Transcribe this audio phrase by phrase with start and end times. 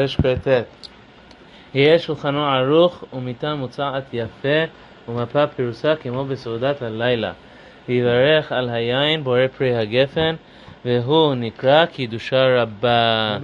[0.00, 0.48] רפ"ט
[1.74, 4.64] יהיה שולחנו ערוך ומיטה מוצעת יפה
[5.08, 7.32] ומפה פרוסה כמו בסעודת הלילה.
[7.88, 10.34] ויברך על היין בורא פרי הגפן
[10.84, 13.38] והוא נקרא קידושה רבה.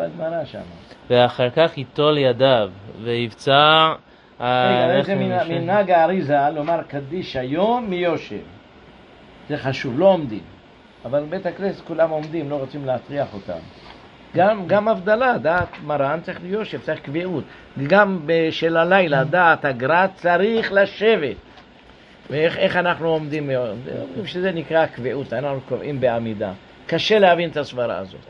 [1.10, 2.70] ואחר כך ייטול ידיו
[3.02, 3.92] ויבצע
[4.40, 5.14] רגע, זה.
[5.48, 8.36] מנהג האריזה לומר קדיש היום מיושב.
[9.48, 10.42] זה חשוב, לא עומדים.
[11.04, 13.58] אבל בבית הכנסת כולם עומדים, לא רוצים להטריח אותם.
[14.36, 17.44] גם, גם הבדלה, דעת מרן צריך ליושב, צריך קביעות.
[17.86, 18.20] גם
[18.50, 21.36] של הלילה, דעת הגר"א צריך לשבת.
[22.30, 26.52] ואיך איך אנחנו עומדים, אומרים שזה נקרא קביעות, אנחנו קובעים בעמידה.
[26.86, 28.20] קשה להבין את הסברה הזאת.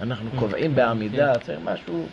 [0.00, 2.06] אנחנו קובעים בעמידה, צריך משהו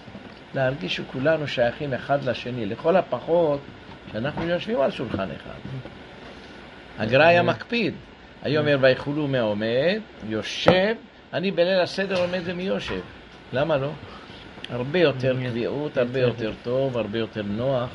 [0.55, 2.65] להרגיש שכולנו שייכים אחד לשני.
[2.65, 3.59] לכל הפחות,
[4.11, 5.59] שאנחנו יושבים על שולחן אחד.
[6.99, 7.93] הגר"א היה מקפיד.
[8.43, 10.95] היום ויכולו מעומד, יושב,
[11.33, 13.01] אני בליל הסדר עומד ומיושב.
[13.53, 13.89] למה לא?
[14.69, 17.89] הרבה יותר קביעות, הרבה יותר טוב, הרבה יותר נוח.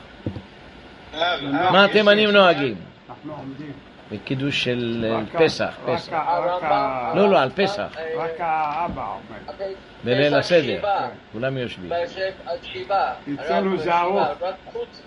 [1.52, 2.74] מה התימנים נוהגים?
[3.08, 3.72] אנחנו עומדים.
[4.12, 6.12] בקידוש של אה, פסח, פסח.
[7.14, 9.68] לא, לא, על פסח, רק האבא עומד.
[10.04, 10.80] בליל פסח הסדר.
[11.32, 11.92] כולם יושבים.
[13.34, 13.98] אצלנו זה.
[13.98, 14.28] ארוך.
[14.40, 15.02] רק חוץ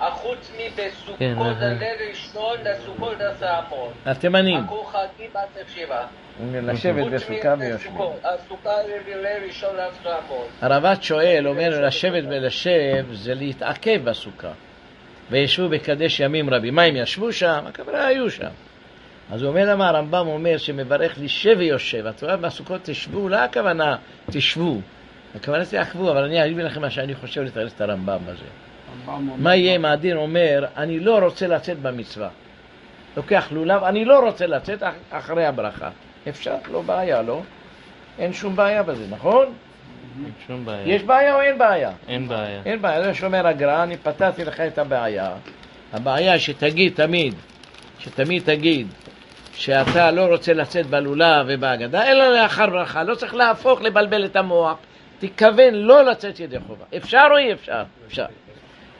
[0.00, 1.34] החוץ מבסוכות, כן.
[1.38, 3.92] הליל ראשון, לסוכות עשה המון.
[4.06, 6.06] התימנים, הכוכבים עד שבעה.
[6.52, 7.94] לשבת בסוכה ויושבים.
[8.24, 8.70] הסוכה
[9.46, 10.46] ראשון עשה המון.
[10.60, 14.52] הרב"ט שואל, אומר לשבת ולשב זה להתעכב בסוכה.
[15.30, 16.74] וישבו בקדש ימים רבים.
[16.74, 17.64] מה הם ישבו שם?
[17.66, 18.50] הכוונה היו שם.
[19.30, 22.06] אז הוא אומר למה הרמב"ם אומר שמברך לשב ויושב.
[22.06, 23.96] את רואה בסוכות תשבו, לא הכוונה
[24.30, 24.80] תשבו.
[25.34, 28.44] הכוונה תעכבו, אבל אני אגיד לכם מה שאני חושב לתרץ את הרמב"ם הזה.
[29.06, 32.28] הרמב"ם אומר- מה יהיה אם הדין אומר, אני לא רוצה לצאת במצווה.
[33.16, 35.90] לוקח לולב, אני לא רוצה לצאת אח- אחרי הברכה.
[36.28, 37.40] אפשר, לא בעיה, לא?
[38.18, 39.46] אין שום בעיה בזה, נכון?
[40.24, 40.94] אין שום בעיה.
[40.94, 41.90] יש בעיה או אין בעיה?
[42.08, 42.60] אין בעיה.
[42.64, 45.30] אין בעיה, זה שומר הגר"א, אני פתרתי לך את הבעיה.
[45.92, 47.34] הבעיה שתגיד תמיד,
[47.98, 48.86] שתמיד תגיד
[49.54, 54.76] שאתה לא רוצה לצאת בלולב ובהגדה, אלא לאחר ברכה, לא צריך להפוך, לבלבל את המוח.
[55.18, 56.84] תתכוון לא לצאת ידי חובה.
[56.96, 57.82] אפשר או אי אפשר?
[58.06, 58.24] אפשר.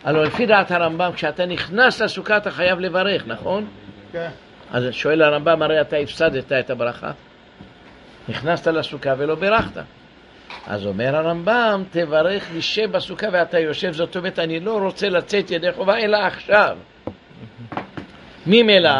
[0.04, 3.66] הלוא לפי דעת הרמב"ם, כשאתה נכנס לסוכה אתה חייב לברך, נכון?
[4.12, 4.28] כן.
[4.70, 7.10] אז שואל הרמב"ם, הרי אתה הפסדת את הברכה.
[8.28, 9.80] נכנסת לסוכה ולא בירכת.
[10.66, 15.72] אז אומר הרמב"ם, תברך לשב בסוכה ואתה יושב, זאת אומרת, אני לא רוצה לצאת ידי
[15.72, 16.76] חובה, אלא עכשיו.
[18.46, 18.90] ממילא,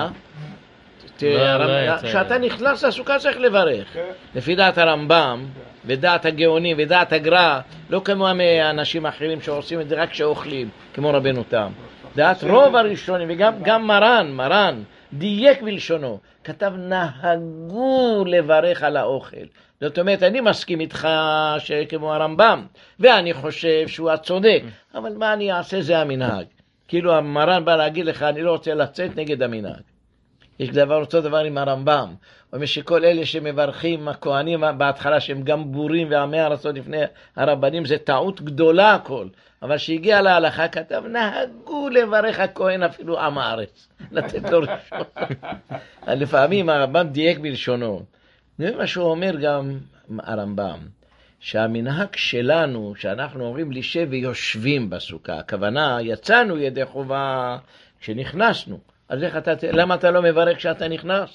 [1.22, 2.38] לא, לא הרמב"ם, יצא כשאתה.
[2.38, 3.88] נכנס לסוכה צריך לברך.
[3.92, 4.00] כן.
[4.34, 5.46] לפי דעת הרמב"ם,
[5.86, 11.42] ודעת הגאונים, ודעת הגר"א, לא כמו האנשים האחרים שעושים את זה רק כשאוכלים, כמו רבנו
[11.48, 11.72] תם.
[12.16, 19.46] דעת רוב הראשונים, וגם גם מרן, מרן, דייק בלשונו, כתב נהגו לברך על האוכל.
[19.80, 21.08] זאת אומרת, אני מסכים איתך
[21.88, 22.66] כמו הרמב"ם,
[23.00, 24.62] ואני חושב שהוא הצודק,
[24.94, 26.46] אבל מה אני אעשה זה המנהג.
[26.88, 29.93] כאילו המרן בא להגיד לך, אני לא רוצה לצאת נגד המנהג.
[30.58, 32.14] יש דבר, אותו דבר עם הרמב"ם.
[32.52, 37.00] אומר שכל אלה שמברכים, הכהנים בהתחלה, שהם גם בורים ועמי ארצות לפני
[37.36, 39.26] הרבנים, זה טעות גדולה הכל.
[39.62, 43.88] אבל כשהגיע להלכה, כתב, נהגו לברך הכהן אפילו עם הארץ.
[44.12, 45.06] לתת לו ראשון.
[46.22, 48.02] לפעמים הרמב"ם דייק בלשונו.
[48.58, 49.78] זה מה שהוא אומר גם
[50.18, 50.78] הרמב"ם,
[51.40, 57.58] שהמנהג שלנו, שאנחנו אומרים לשב ויושבים בסוכה, הכוונה, יצאנו ידי חובה
[58.00, 58.93] כשנכנסנו.
[59.14, 61.30] אז איך אתה, למה אתה לא מברך כשאתה נכנס?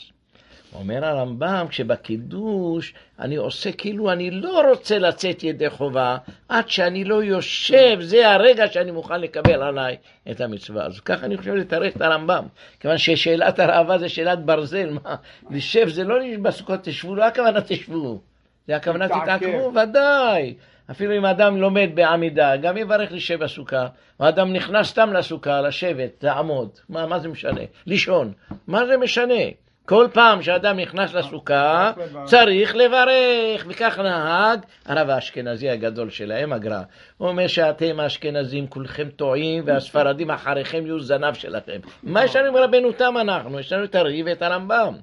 [0.73, 6.18] אומר הרמב"ם, כשבקידוש אני עושה כאילו אני לא רוצה לצאת ידי חובה,
[6.50, 9.97] עד שאני לא יושב, זה הרגע שאני מוכן לקבל עליי
[10.31, 11.01] את המצווה הזו.
[11.06, 12.45] ככה אני חושב לתרץ את הרמב"ם,
[12.79, 15.16] כיוון ששאלת הראווה זה שאלת ברזל, מה,
[15.51, 18.22] לשב זה לא בסוכות תשבו, לא הכוונה תשבו,
[18.68, 19.38] זה הכוונה תתעכב.
[19.38, 20.56] תתעכבו, ודאי.
[20.92, 23.88] אפילו אם אדם לומד בעמידה, גם יברך לשב בסוכה,
[24.20, 27.62] או אדם נכנס סתם לסוכה, לשבת, לעמוד, מה, מה זה משנה?
[27.86, 28.34] לישון,
[28.68, 29.44] מה זה משנה?
[29.86, 31.92] כל פעם שאדם נכנס לסוכה,
[32.25, 36.81] צריך לברך, וכך נהג הרב האשכנזי הגדול שלהם, הגר"א.
[37.18, 41.80] הוא אומר שאתם האשכנזים כולכם טועים, והספרדים אחריכם יהיו זנב שלכם.
[42.04, 43.60] מה יש לנו עם רבנו תם אנחנו?
[43.60, 44.94] יש לנו את הרי"י ואת הרמב"ם.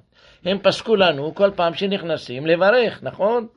[0.45, 3.47] הם פסקו לנו כל פעם שנכנסים לברך, נכון?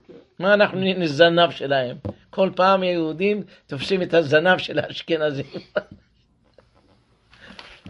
[0.41, 1.97] מה אנחנו נהיה זנב שלהם?
[2.31, 5.45] כל פעם היהודים תופסים את הזנב של האשכנזים.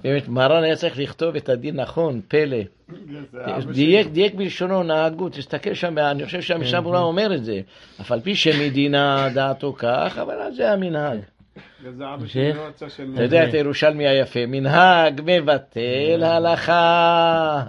[0.02, 2.56] באמת, מרן היה צריך לכתוב את הדין נכון, פלא.
[3.72, 4.06] דייק.
[4.06, 7.60] דייק בלשונו, נהגו, תסתכל שם, אני חושב שהמשנה ברורה אומר את זה.
[8.00, 11.18] אף על פי שמדינה דעתו כך, אבל זה המנהג.
[11.84, 13.14] לא.
[13.14, 17.62] אתה יודע את הירושלמי היפה, מנהג מבטל הלכה.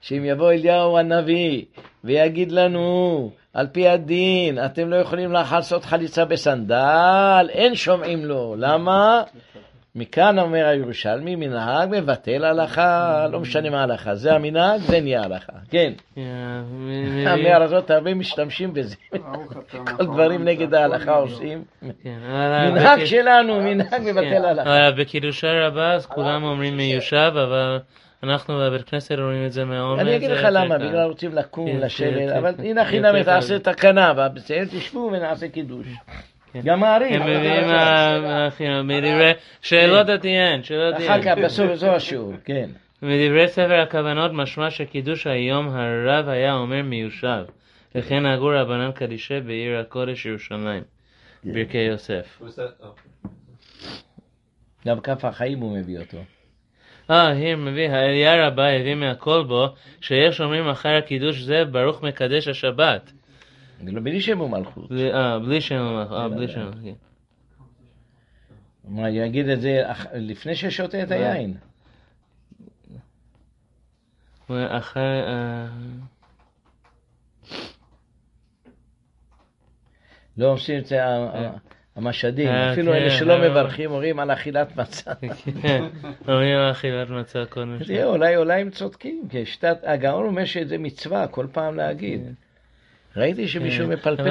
[0.00, 1.64] שאם יבוא אליהו הנביא
[2.04, 8.54] ויגיד לנו, על פי הדין, אתם לא יכולים לעשות חליצה בסנדל, אין שומעים לו.
[8.58, 9.22] למה?
[9.96, 15.52] מכאן אומר הירושלמי, מנהג מבטל הלכה, לא משנה מה ההלכה, זה המנהג, זה נהיה הלכה.
[15.70, 16.20] כן, כן,
[17.26, 18.96] המאה הזאת הרבה משתמשים בזה.
[19.10, 19.18] כל
[19.76, 21.14] האחרון דברים נגד ההלכה.
[21.16, 21.64] עושים.
[22.02, 24.88] כן, אבל- מנהג שלנו, מנהג מבטל כן, הלכה.
[24.88, 27.78] אבל בקידושי רבה אז כולם אומרים מיושב, אבל
[28.24, 30.00] אנחנו בבית כנסת רואים את זה מהעומד.
[30.00, 30.78] אני אגיד זה לך למה.
[30.78, 32.62] בגלל רוצים לקום, כן, לשבת, כן, אבל כן.
[32.64, 33.58] הנה חינם תעשה.
[33.58, 35.86] תקנה, בסדר, תשבו ונעשה קידוש.
[36.64, 37.12] גם מעריך.
[37.12, 39.32] הם מביאים מה- מה- מדברי
[39.62, 41.38] שאלות עתיהן, שאלות אחר כך.
[41.44, 42.70] בסוף, זו השיעור, כן.
[43.02, 47.44] מדברי ספר הכוונות משמע שקידוש היום הרב היה אומר מיושב.
[47.94, 50.82] וכן נהגו רבנן קדישי בעיר הקודש ירושלים.
[51.44, 52.40] ברכי יוסף.
[54.86, 56.18] גם כף החיים הוא מביא אותו.
[57.10, 59.66] אה, היא מביא, האליה רבה הביא מהכל בו,
[60.00, 63.12] שיש אומרים אחר הקידוש זה ברוך מקדש השבת.
[63.84, 64.88] לא, בלי שם ומלכות.
[64.88, 66.92] בלי- אה, בלי שם, אה, בלי שם, כן.
[68.88, 69.82] מה, יגיד את זה
[70.14, 71.56] לפני ששותה את היין.
[74.46, 75.66] הוא אומר, אחר, אה,
[80.36, 81.08] לא עושים את זה ה-
[81.38, 81.56] ה-
[81.96, 82.48] המשדים.
[82.48, 83.48] אה, אפילו כן, אלה שלא אה.
[83.48, 85.12] מברכים אומרים על אכילת מצה.
[85.62, 85.84] כן,
[86.28, 87.78] אומרים אכילת מצה קודם.
[87.86, 92.34] תראה, אולי אולי הם צודקים, כי שיטת, הגאון אומר שזה מצווה כל פעם להגיד.
[93.16, 93.92] ראיתי שמישהו כן.
[93.92, 94.22] מפלפל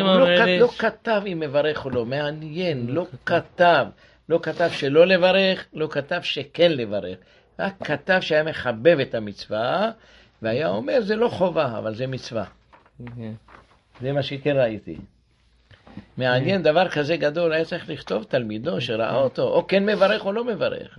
[0.00, 3.86] הוא לא לא כתב אם מברך או לא, מעניין, לא כתב.
[4.28, 7.18] לא כתב שלא לברך, לא כתב שכן לברך.
[7.58, 9.90] רק כתב שהיה מחבב את המצווה,
[10.42, 12.44] והיה אומר, זה לא חובה, אבל זה מצווה.
[13.16, 13.32] כן.
[14.00, 14.96] זה מה שכן ראיתי.
[16.16, 20.44] מעניין, דבר כזה גדול, היה צריך לכתוב תלמידו שראה אותו, או כן מברך או לא
[20.44, 20.98] מברך.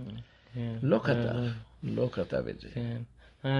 [0.54, 0.60] כן.
[0.82, 1.36] לא כתב,
[1.84, 2.68] לא כתב את זה.
[2.74, 2.96] כן.
[3.44, 3.50] אה,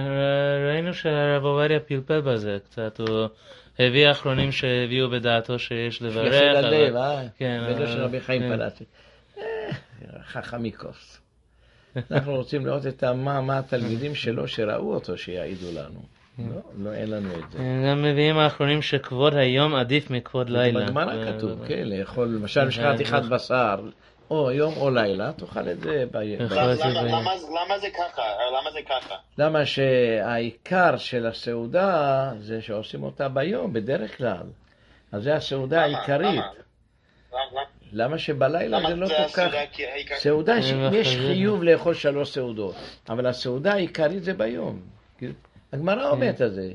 [0.71, 3.27] ראינו שהרב עובדיה פלפל בזה קצת, הוא
[3.79, 6.33] הביא אחרונים שהביאו בדעתו שיש לברך.
[6.33, 7.21] ללב, אבל- אה?
[7.37, 8.55] כן, ולא אבל- של רבי חיים כן.
[8.55, 8.83] פלאצי.
[9.37, 9.43] אה,
[10.23, 11.21] חכמיקוס.
[12.11, 16.01] אנחנו רוצים לראות את מה התלמידים שלו שראו אותו שיעידו לנו.
[16.49, 16.61] לא,
[16.91, 17.57] לא, אין לנו את זה.
[17.89, 20.85] גם מביאים האחרונים שכבוד היום עדיף מכבוד לילה.
[20.85, 23.29] בגמרא ו- כתוב, כן, לאכול, למשל, יש לך כן, חתיכת כן.
[23.29, 23.79] בשר,
[24.31, 26.15] או יום או לילה, תאכל את זה ב...
[26.21, 28.23] יכול ב- להיות למה- זה ככה?
[28.57, 29.15] למה זה ככה?
[29.37, 34.43] למה שהעיקר של הסעודה זה שעושים אותה ביום, בדרך כלל.
[35.11, 35.97] אז זה הסעודה למה?
[35.97, 36.43] העיקרית.
[37.93, 38.17] למה?
[38.17, 39.39] שבלילה זה לא כל כך...
[40.17, 40.53] סעודה,
[40.91, 41.15] יש-.
[41.17, 42.75] חיוב לאכול שלוש סעודות,
[43.09, 44.79] אבל הסעודה העיקרית זה ביום.
[45.73, 46.71] הגמרא אומרת את זה.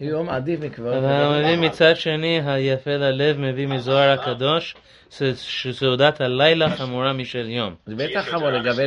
[0.00, 0.92] יום עדיף מכבוד.
[0.92, 4.74] אבל מביא מצד שני, היפה ללב מביא מזוהר הקדוש,
[5.10, 7.74] ש- שסעודת הלילה חמורה משל יום.
[7.86, 8.82] זה בטח חמור לגבי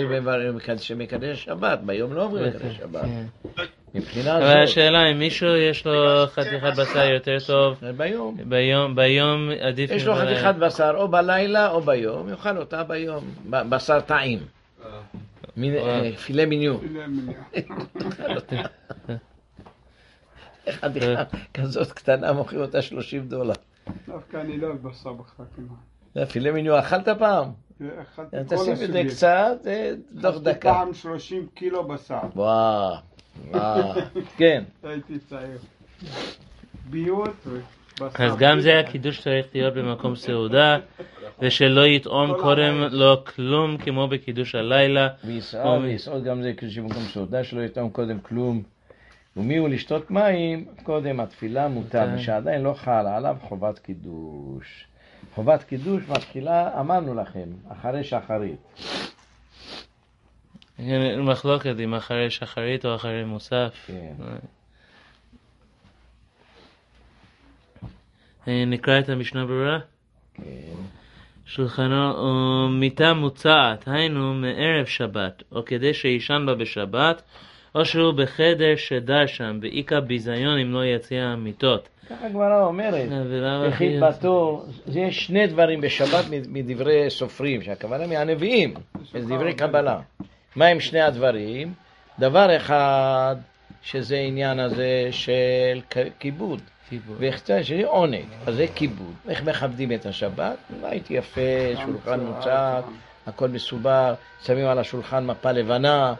[0.77, 3.01] שמקדש שבת, ביום לא אומרים לקדש שבת.
[3.01, 3.63] כן.
[3.95, 5.93] מבחינה אבל זאת, השאלה אם מישהו יש לו
[6.27, 8.37] חתיכת בשר יותר טוב, ביום.
[8.43, 10.15] ביום, ביום עדיף יש לו.
[10.15, 13.23] חתיכת בשר או בלילה או ביום, יאכל אותה ביום.
[13.49, 14.39] ב- בשר טעים.
[15.63, 16.73] אה, פילה מיניו.
[20.71, 21.23] חתיכה
[21.53, 23.53] כזאת קטנה מוכרים אותה 30 דולר.
[24.07, 25.69] דווקא אני לא אוהב בשר בכלל כמעט.
[26.15, 27.51] זה פילה מיניו אכלת פעם?
[28.01, 29.07] אכלתי כל תשים את זה הסוגים.
[29.07, 29.57] קצת,
[30.21, 30.73] תוך דקה.
[30.73, 32.19] פעם 30 קילו בשר.
[32.35, 32.95] וואו,
[33.51, 33.93] וואו.
[34.37, 34.63] כן.
[34.83, 35.57] הייתי צעיר.
[36.89, 38.23] ביות ובשר.
[38.23, 40.77] אז גם זה הקידוש צריך להיות במקום סעודה,
[41.41, 42.87] ושלא יטעום קודם הלילה.
[42.91, 45.07] לא כלום כמו בקידוש הלילה.
[45.25, 48.63] וישראל, וישראל גם זה כשבמקום סעודה שלא יטעום קודם כלום.
[49.37, 52.15] ומי הוא לשתות מים, קודם התפילה מותר, מותר.
[52.15, 54.87] ושעדיין לא חלה עליו חובת קידוש.
[55.33, 58.59] חובת קידוש מתחילה, אמרנו לכם, אחרי שחרית.
[61.17, 63.85] מחלוקת אם אחרי שחרית או אחרי מוסף.
[63.87, 64.13] כן.
[68.47, 69.79] אה, נקרא את המשנה ברורה?
[70.33, 70.43] כן.
[71.45, 77.21] שולחנו או מיטה מוצעת, היינו מערב שבת, או כדי שישן בה בשבת,
[77.75, 81.89] או שהוא בחדר שדר שם, ואיכא ביזיון אם לא יציע המיטות.
[82.09, 83.09] ככה הגמרא אומרת.
[83.11, 88.73] אה, יחיד בתור, זה יש שני דברים בשבת מדברי סופרים, שהכוונה מהנביאים,
[89.13, 89.99] זה דברי קבלה.
[90.55, 91.73] מה הם שני הדברים?
[92.19, 93.35] דבר אחד,
[93.81, 95.81] שזה עניין הזה של
[96.19, 96.61] כיבוד.
[97.17, 99.13] וחצי שזה עונג, אז זה כיבוד.
[99.29, 100.57] איך מכבדים את השבת?
[100.81, 101.41] בית יפה,
[101.85, 102.83] שולחן מוצק,
[103.27, 104.13] הכל מסובר,
[104.43, 106.13] שמים על השולחן מפה לבנה,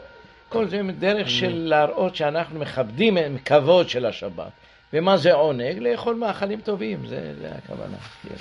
[0.56, 4.52] כל זה דרך של להראות שאנחנו מכבדים את כבוד של השבת.
[4.94, 5.78] ומה זה עונג?
[5.80, 7.98] לאכול מאכלים טובים, זה, זה הכוונה.
[8.24, 8.36] כן.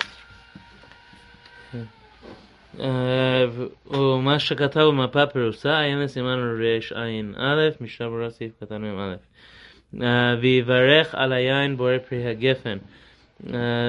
[2.80, 3.44] אה,
[3.87, 9.14] ומה שכתב במפה פרוסה, עיין לסימן רע"א, ברורה סעיף קטן מ"א.
[10.02, 12.78] אה, ויברך על היין בורא פרי הגפן,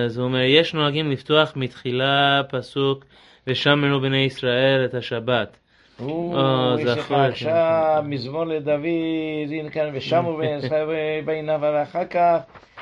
[0.05, 3.05] אז הוא אומר, יש נוהגים לפתוח מתחילה פסוק
[3.47, 5.57] ושמרו בני ישראל את השבת.
[6.01, 8.85] אה, יש לך עכשיו מזמור לדוד,
[9.49, 10.39] הנה כאן, ושמו
[11.25, 12.39] בעיניו, ואחר כך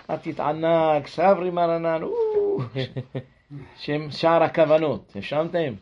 [0.09, 2.01] אל תתענג, סברי מרנן,
[3.83, 5.73] שם שער הכוונות, נרשמתם?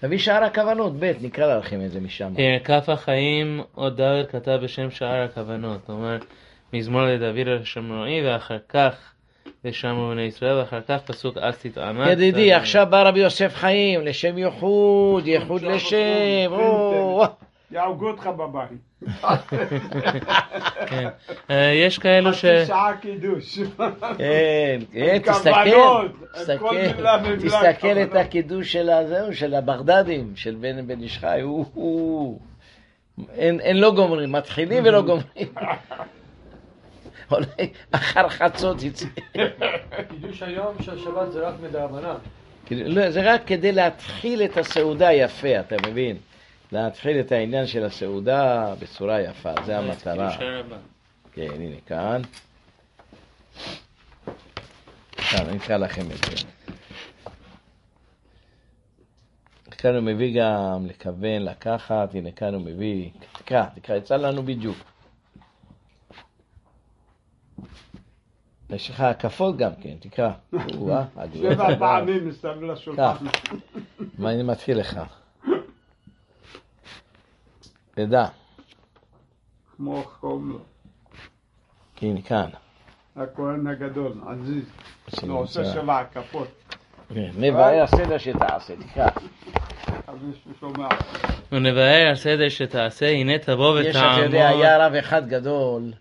[0.00, 2.32] תביא שער הכוונות, ב', נקרא לכם את זה משם.
[2.64, 5.88] כף החיים עוד ד' כתב בשם שער הכוונות.
[5.88, 6.18] אומר,
[6.72, 9.13] מזמור לדוד השמרואי, ואחר כך
[9.64, 12.08] ושמרו בני ישראל, ואחר כך פסוק אז תתענק.
[12.08, 15.96] ידידי, עכשיו בא רבי יוסף חיים, לשם ייחוד, ייחוד לשם,
[16.50, 17.24] או,
[17.70, 18.78] יהרגו אותך בבית.
[20.86, 21.08] כן.
[21.50, 22.44] אה, יש כאלו ש...
[22.44, 23.58] חצי שעה קידוש.
[24.18, 26.08] כן, כן, תסתכל,
[27.44, 28.14] תסתכל, את.
[28.16, 32.38] הקידוש של הזהו, של הבגדדים, של בן בן איש חי, הוא-
[33.38, 35.48] אין לא גומרים, מתחילים ולא גומרים.
[37.90, 39.06] אחר חצות יצא.
[40.08, 42.14] קידוש היום של שבת זה רק מדרבנן.
[42.66, 46.16] כאילו, לא, זה רק כדי להתחיל את הסעודה יפה, אתה מבין?
[46.72, 50.30] להתחיל את העניין של הסעודה בצורה יפה, זה המטרה.
[50.30, 50.76] שער הבא.
[51.32, 52.22] כן, הנה כאן.
[55.16, 56.46] כאן, אני אקרא לכם את זה.
[59.70, 64.93] כאן הוא מביא גם לכוון, לקחת, הנה כאן הוא מביא, תקרא, תקרא, יצא לנו בדיוק.
[68.70, 70.30] יש לך הקפות גם כן, תקרא.
[71.34, 73.26] שבע פעמים מסביב לשולחן.
[74.18, 75.00] מה אני מתחיל לך?
[77.94, 78.26] תדע,
[79.76, 80.58] כמו קוראים לו.
[81.96, 82.48] כן, כאן.
[83.16, 84.64] הכהן הגדול, עזיז.
[85.22, 86.48] הוא עושה שבע הקפות.
[87.10, 89.08] נבער הסדר שתעשה, תקרא.
[91.52, 94.34] ונבהר הסדר שתעשה, הנה תבוא יש, אתה יודע, ותעמוד.
[94.34, 95.92] היה רב אחד גדול,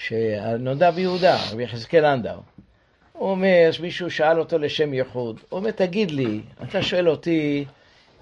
[0.00, 2.38] שנודע ביהודה, רבי יחזקאל לנדאו.
[3.12, 5.40] הוא אומר, מישהו שאל אותו לשם ייחוד.
[5.48, 7.64] הוא אומר, תגיד לי, אתה שואל אותי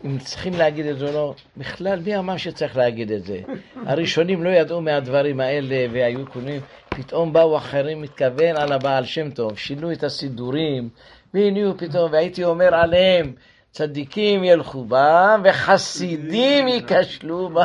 [0.05, 3.41] אם צריכים להגיד את זה או לא, בכלל, מי אמר שצריך להגיד את זה?
[3.87, 9.59] הראשונים לא ידעו מהדברים האלה והיו קונים, פתאום באו אחרים, מתכוון על הבעל שם טוב,
[9.59, 10.89] שינו את הסידורים,
[11.35, 13.33] והניעו פתאום, והייתי אומר עליהם,
[13.71, 17.63] צדיקים ילכו בם וחסידים ייכשלו בם.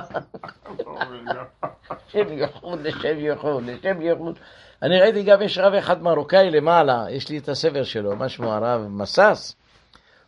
[2.08, 4.40] לשם ייחוד, לשם ייחוד, לשם ייחוד.
[4.82, 8.54] אני ראיתי גם יש רב אחד מרוקאי למעלה, יש לי את הספר שלו, מה שמו
[8.54, 9.56] הרב מסס.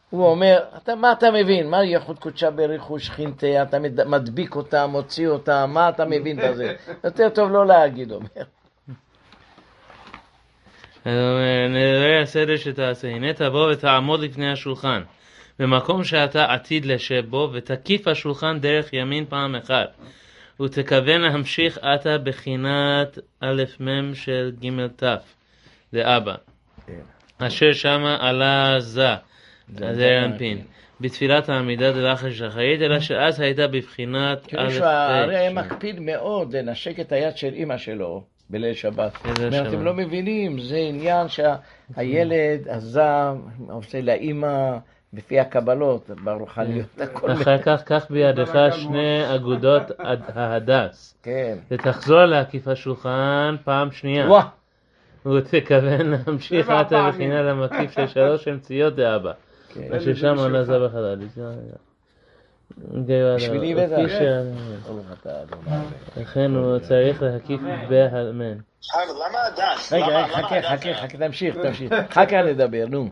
[0.10, 1.70] הוא אומר, אתה, מה אתה מבין?
[1.70, 3.62] מה ייחוד קודשה בריחו שכינתה?
[3.64, 6.74] אתה מד- מדביק אותה, מוציא אותה, מה אתה מבין בזה?
[7.04, 8.26] יותר טוב לא להגיד, אומר.
[11.06, 15.02] אז אומר, נדבר הסדר שתעשה, הנה תבוא ותעמוד לפני השולחן,
[15.60, 19.88] במקום שאתה עתיד לשב בו, ותקיף השולחן דרך ימין פעם אחת,
[20.62, 25.04] ותכוון להמשיך עתה בחינת א' מ' של ג' ת',
[25.92, 26.36] זה אבא,
[27.38, 29.08] אשר שמה עלה זה,
[29.68, 30.62] זה אנפין,
[31.02, 35.54] בתפילת העמידה דלחש שחרית, אלא שאז הייתה בבחינת כאילו א' שהוא הרי היה.
[35.54, 39.18] מקפיד מאוד לנשק את היד של אימא שלו בליל שבת.
[39.68, 39.84] אתם.
[39.84, 44.78] לא מבינים, זה עניין שהילד, הזעם, עושה לאימא
[45.16, 51.58] בפי הקבלות, ברוחניות, הכל אחר כך קח בידך שני אגודות עד- ההדס, כן.
[51.72, 54.28] ותחזור להקיף השולחן פעם שנייה.
[54.30, 54.48] וואו,
[55.38, 57.12] ותכוון להמשיך שבע עתה פעמים.
[57.12, 59.32] בחינה למקיף של שלוש אמציות דאבא.
[59.74, 59.94] כן.
[59.98, 61.20] אשר שם עולה זה בחדל.
[63.36, 63.96] בשבילי בטח.
[64.88, 65.86] ברוך אתה אדוני.
[66.18, 68.58] לכן הוא צריך להקיף בהמן.
[68.96, 69.94] למה הדס?
[69.94, 70.62] רגע, חכה?
[70.62, 71.92] חכה, חכה, תמשיך, תמשיך.
[71.92, 73.10] אחר כך נדבר, נו.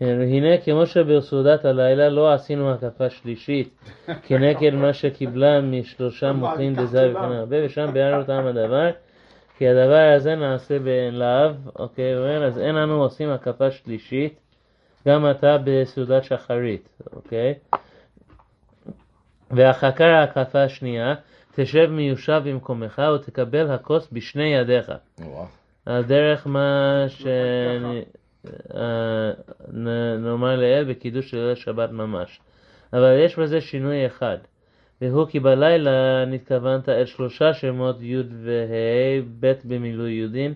[0.00, 3.84] והנה כמו שבסעודת הלילה לא עשינו הקפה שלישית
[4.26, 8.90] כנגד מה שקיבלה משלושה מוחין דזר וכן הרבה ושם ביארנו טעם הדבר
[9.60, 14.40] כי הדבר הזה נעשה בעין להב, אוקיי, אומר, אז אין לנו עושים הקפה שלישית
[15.08, 17.54] גם אתה בסעודת שחרית, אוקיי?
[19.50, 21.14] ואחר ההקפה השנייה
[21.54, 24.92] תשב מיושב במקומך ותקבל הכוס בשני ידיך.
[25.86, 27.04] על דרך מה
[29.66, 32.40] שנאמר לעיל בקידוש של ליל שבת ממש.
[32.92, 34.38] אבל יש בזה שינוי אחד,
[35.00, 40.54] והוא כי בלילה נתכוונת אל שלושה שמות י' וה', ב' במילוי יודין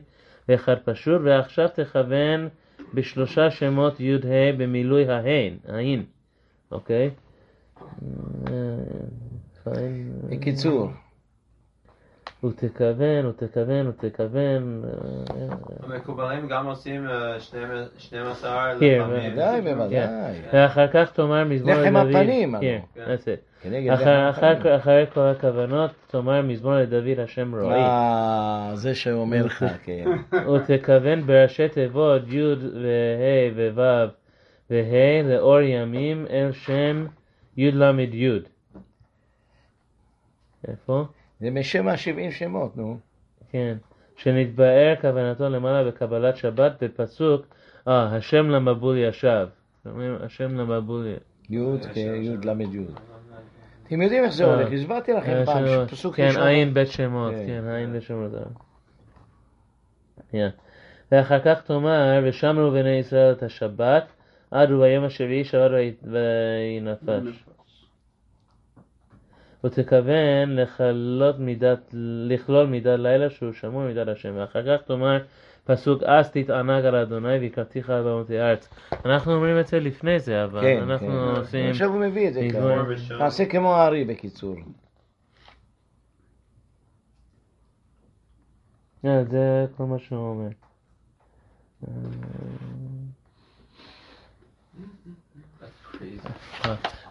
[0.48, 2.48] ואחד פשוט, ועכשיו תכוון
[2.94, 6.04] בשלושה שמות י' ה' במילוי ההין, ההין,
[6.70, 7.10] אוקיי?
[8.48, 8.52] אה,
[12.52, 12.70] פיין.
[12.72, 14.82] בקיצור, ותכוון, ותכוון, ותכוון.
[14.84, 19.30] אה, המקובלים גם עושים אה, שנים- 12 כן, לפעמים.
[19.30, 19.74] בוודאי, כן.
[19.78, 20.40] בוודאי.
[20.52, 21.86] ואחר כך תאמר מזמור לדוד.
[21.86, 23.16] לחם הפנים, כן, כן.
[23.92, 24.28] אחר-
[24.76, 27.80] אחרי כל הכוונות תאמר מזמור לדוד השם רועי.
[27.82, 30.04] אה, זה שאומר לך, כן.
[30.54, 34.10] ותכוון בראשי תיבות י' וה' וו'
[34.70, 37.06] וה' לאור ימים אל שם
[37.56, 37.84] י' ל'
[38.14, 38.38] י'.
[40.68, 41.04] איפה?
[41.40, 42.98] זה משם השבעים שמות, נו.
[43.50, 43.76] כן.
[44.16, 47.46] שנתבאר כוונתו למעלה בקבלת שבת בפסוק,
[47.88, 49.46] אה, השם למבול ישב.
[49.86, 51.20] אומרים השם למבול ישב.
[51.50, 52.08] י' כי'
[52.44, 52.84] ל' י'.
[53.86, 54.54] אתם יודעים איך זה אה.
[54.54, 56.42] הולך, הסברתי לכם פעם, השם- פסוק כן, ראשון.
[56.42, 57.44] עין בית שמות, כן.
[57.46, 58.30] כן, עין בית שמות.
[60.30, 60.48] כן.
[61.12, 64.04] ואחר כך תאמר, ושמרו בני ישראל את השבת,
[64.50, 67.44] עד וביום השביעי שבת וינפש.
[69.64, 71.94] ותכוון לכלות מידת,
[72.28, 74.32] לכלול מידת לילה שהוא שמור מידת השם.
[74.36, 75.18] ואחר כך תאמר
[75.64, 78.68] פסוק אז תתענג על אדוני ויקרתיך על במותי הארץ.
[79.04, 81.40] אנחנו אומרים את זה לפני זה, אבל כן, אנחנו כן.
[81.40, 81.70] עושים...
[81.70, 83.18] עכשיו הוא מביא את זה ככה.
[83.18, 84.56] תעשה כמו הארי בקיצור.
[89.02, 90.48] כן, זה כל מה שהוא אומר.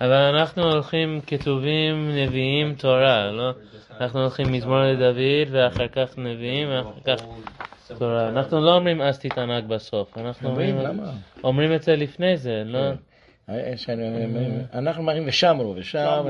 [0.02, 3.52] אבל אנחנו הולכים כתובים, נביאים, תורה, לא?
[4.02, 7.24] אנחנו הולכים מזמור לדוד, ואחר כך נביאים, ואחר כך
[7.98, 8.30] תורה.
[8.30, 11.00] אנחנו לא אומרים אז תתענג בסוף, אנחנו אומרים, אומרים?
[11.44, 12.80] אומרים את זה לפני זה, לא?
[13.50, 13.74] אה,
[14.74, 16.24] אנחנו מראים ושמרו, ושם...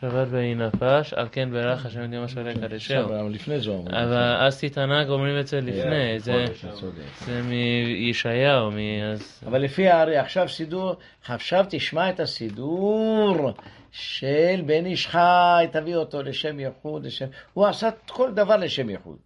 [0.00, 3.04] שבת וינפש, על כן ברך השם את יום השבת לקדשהו.
[3.04, 3.94] אבל לפני זה אומרים.
[3.94, 7.02] אבל אז תתענג אומרים את זה לפני, זה אתה צודק.
[7.26, 9.40] זה מישעיהו, מ- אז...
[9.46, 10.94] אבל לפי הארי, עכשיו סידור,
[11.28, 13.52] עכשיו תשמע את הסידור
[13.92, 17.26] של בן איש חי, תביא אותו לשם ייחוד, לשם...
[17.54, 19.16] הוא עשה כל דבר לשם ייחוד.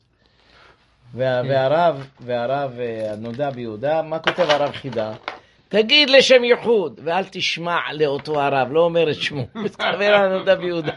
[1.14, 5.12] וה, והרב, והרב אה, הנודע ביהודה, מה כותב הרב חידה?
[5.72, 10.92] תגיד לשם ייחוד, ואל תשמע לאותו הרב, לא אומר את שמו, מתכוון הנודע ביהודה.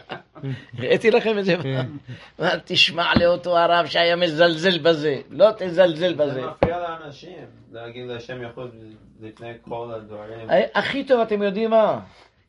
[0.78, 1.98] הראיתי לכם את זה פעם.
[2.38, 6.32] ואל תשמע לאותו הרב שהיה מזלזל בזה, לא תזלזל בזה.
[6.34, 7.36] זה מפריע לאנשים,
[7.72, 8.70] להגיד לשם יכול
[9.22, 10.48] לפני כל הדברים.
[10.74, 12.00] הכי טוב, אתם יודעים מה?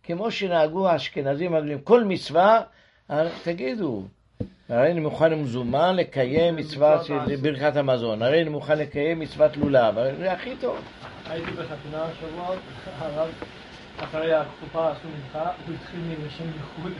[0.03, 2.61] כמו שנהגו האשכנזים הגדולים, כל מצווה,
[3.09, 4.03] הרי- תגידו,
[4.69, 9.95] הרי אני מוכן מזומן לקיים מצווה של ברכת המזון, הרי אני מוכן לקיים מצוות לולב,
[10.19, 10.77] זה הכי טוב.
[11.29, 12.55] הייתי בחתונה השבוע,
[12.99, 13.29] הרב,
[13.99, 16.91] אחרי הכפופה עשו מנחה, הוא התחיל בשם ייחוד,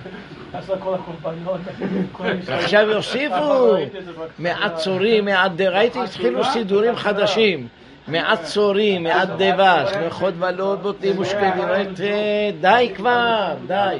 [0.54, 1.60] עשה כל הקורבנות.
[2.60, 4.28] עכשיו יוסיפו, זה בהתחלה.
[4.40, 7.68] מעצורים, מעד ראיתי, התחילו סידורים חדשים.
[8.08, 14.00] מעצורים, מעד דבש, מחות בלוד, בוטים ושקדים, ראיתי, די כבר, די.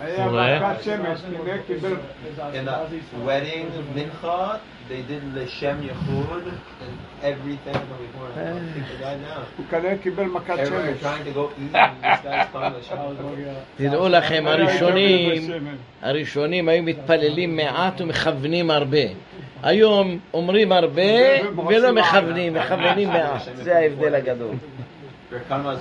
[0.00, 0.60] היה?
[0.60, 1.96] מכת שמש, הנה קיבל
[3.26, 3.98] wedding
[4.88, 7.76] they did לשם and everything
[9.02, 9.40] now.
[9.56, 11.04] הוא כנראה קיבל מכת שמש.
[13.76, 15.50] תדעו לכם, הראשונים.
[16.02, 18.98] הראשונים היו מתפללים מעט ומכוונים הרבה.
[19.62, 21.02] היום אומרים הרבה
[21.68, 23.42] ולא מכוונים, מכוונים מעט.
[23.54, 24.54] זה ההבדל הגדול.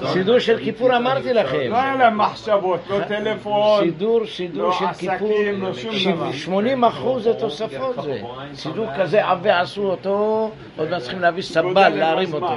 [0.05, 1.69] סידור של כיפור אמרתי לכם.
[1.69, 3.83] לא היה להם מחשבות, לא טלפון.
[3.83, 6.31] סידור, סידור לא של כיפור, לא שום דבר.
[6.31, 8.21] 80 אחוז זה תוספות זה.
[8.53, 12.33] סידור כזה עבה עשו אותו, עוד מעט צריכים להביא סבל, להרים.
[12.33, 12.47] אותו.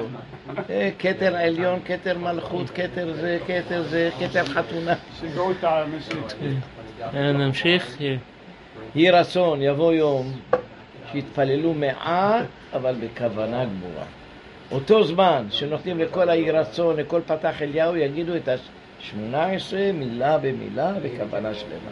[0.70, 4.94] אה, כתר עליון, כתר מלכות, כתר זה, כתר זה, כתר חתונה.
[5.20, 6.22] שיגעו את האנשים.
[7.14, 7.96] אה, נמשיך?
[8.94, 10.32] יהי רצון, יבוא יום,
[11.12, 14.04] שיתפללו מעט, אבל בכוונה גמורה.
[14.70, 21.54] אותו זמן שנותנים לכל היהי רצון, לכל פתח אליהו, יגידו את ה-18 מילה במילה בכוונה
[21.54, 21.90] שלמה.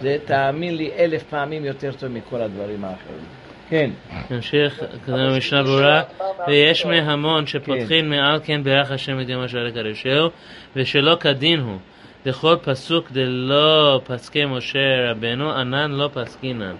[0.00, 3.24] זה, תאמין לי, אלף פעמים יותר טוב מכל הדברים האחרים.
[3.68, 3.90] כן,
[4.30, 6.02] נמשיך, כזה במשנה ברורה,
[6.46, 10.28] ויש מהמון שפותחים מעל כן ברך השם את יום השעה לקדשהו,
[10.76, 11.78] ושלא כדין הוא.
[12.26, 16.74] לכל פסוק דלא פסקי משה רבנו, ענן לא פסקינן.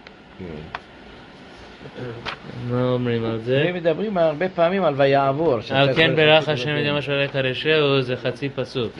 [2.70, 3.70] מה אומרים על זה?
[3.74, 5.58] מדברים הרבה פעמים על ויעבור.
[5.70, 6.86] על כן ברך השם את.
[6.86, 8.92] יום השעה לקדשהו, זה חצי פסוק.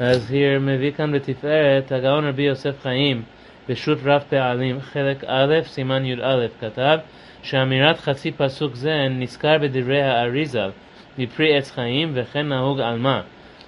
[0.00, 3.22] אז here מביא כאן בתפארת, הגאון רבי יוסף חיים,
[3.68, 6.98] בשו"ת רב פעלים, חלק א', סימן י"א, כתב
[7.42, 10.70] שאמירת חצי פסוק זה נזכר בדברי האריזל,
[11.18, 13.20] מפרי עץ חיים, וכן נהוג על מה?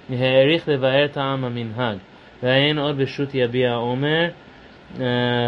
[0.09, 1.97] העריך לבאר טעם המנהג.
[2.43, 4.27] ועיין עוד בשו"ת יביע עומר,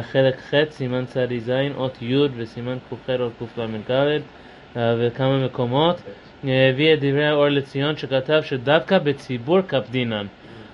[0.02, 3.34] חלק ח', סימן צדי ז', אות י' וסימן ק"ח אות
[3.88, 4.22] קל"ד,
[4.78, 6.02] אה, וכמה מקומות.
[6.48, 10.26] אה, הביא את דברי האור לציון שכתב שדווקא בציבור קפדינן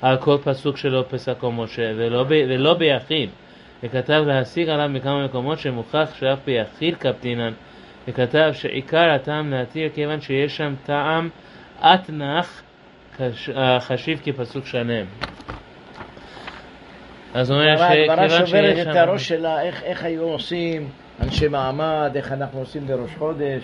[0.01, 3.29] על כל פסוק שלא פסקו משה, ולא, ב, ולא ביחיד.
[3.83, 7.53] וכתב להשיג עליו בכמה מקומות שמוכח שאף ביחיד קפטינן,
[8.07, 11.29] וכתב שעיקר הטעם להתיר כיוון שיש שם טעם
[11.79, 12.61] אתנח
[13.17, 15.05] חש- אה, חשיב כפסוק שלם.
[17.33, 18.99] אז הוא אומר הגמרא שכיוון שוברת שיש את שם...
[18.99, 20.89] הראש שלה, איך, איך היו עושים
[21.19, 23.63] אנשי מעמד, איך אנחנו עושים בראש חודש.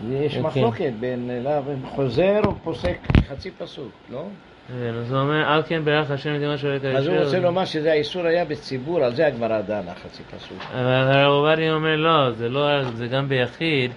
[0.00, 0.42] יש אוקיי.
[0.42, 2.96] מחלוקת בין לאו, חוזר או פוסק
[3.28, 4.24] חצי פסוק, לא?
[4.68, 7.24] כן, אז הוא אומר, על כן ברך השם את יום השואלת אז הוא הישר.
[7.24, 10.58] רוצה לומר שזה האיסור היה בציבור, על זה הגמרא דנה, חצי פסוק.
[10.72, 13.90] אבל הרב עובדיה אומר לא, זה לא, זה גם ביחיד,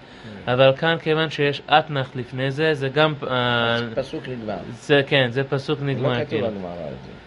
[0.47, 4.58] אבל כאן כיוון שיש אתנח לפני זה, זה גם, אה, פסוק נגמר.
[4.69, 6.47] זה כן, זה פסוק לא נגמר כתוב כאילו.
[6.47, 7.24] בגמרא את זה.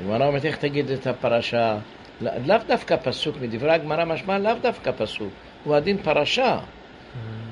[0.00, 1.76] הגמרא אומרת איך תגיד את הפרשה,
[2.20, 5.28] לא- לאו דווקא פסוק, מדברי הגמרא משמע לאו דווקא פסוק,
[5.64, 6.58] הוא הדין פרשה.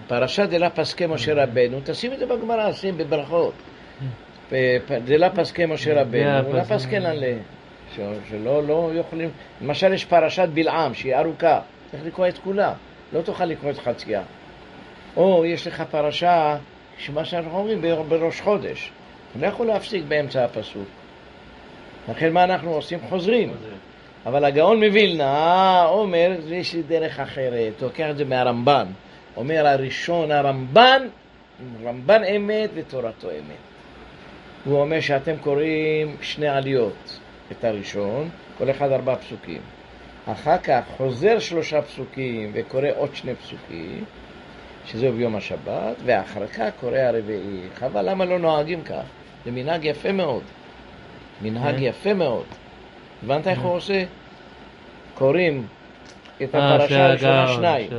[0.06, 3.54] פרשה דלה פסקי משה רבנו, תשים את זה בגמרא, שים בברכות.
[4.48, 4.52] פ-
[4.86, 6.18] פ- דלה פסקי משה רבנו,
[6.52, 7.24] לא פסק- פסקנן ל...
[8.30, 9.30] שלא לא יכולים...
[9.60, 12.72] למשל יש פרשת בלעם שהיא ארוכה, צריך לקרוא את כולה,
[13.12, 14.22] לא תוכל לקרוא את חציה.
[15.16, 16.56] או יש לך פרשה,
[16.98, 18.90] שמה שאנחנו אומרים בר- בראש חודש,
[19.30, 20.88] אתה לא יכול להפסיק באמצע הפסוק.
[22.08, 22.98] לכן מה אנחנו עושים?
[23.08, 23.52] חוזרים.
[24.26, 28.86] אבל הגאון מווילנה אומר, יש לי דרך אחרת, לוקח את זה מהרמב"ן.
[29.36, 31.02] אומר הראשון, הרמב"ן,
[31.84, 33.70] רמב"ן אמת ותורתו אמת.
[34.64, 37.18] הוא אומר שאתם קוראים שני עליות,
[37.52, 39.60] את הראשון, כל אחד ארבעה פסוקים.
[40.26, 44.04] אחר כך חוזר שלושה פסוקים וקורא עוד שני פסוקים,
[44.86, 47.60] שזהו ביום השבת, ואחר כך קורא הרביעי.
[47.74, 49.02] חבל למה לא נוהגים כך?
[49.44, 50.42] זה מנהג יפה מאוד.
[51.42, 51.82] מנהג כן.
[51.82, 52.44] יפה מאוד.
[53.22, 54.04] הבנת איך הוא עושה?
[55.14, 55.66] קוראים
[56.42, 57.90] את אה, הפרשה הראשונה שניים.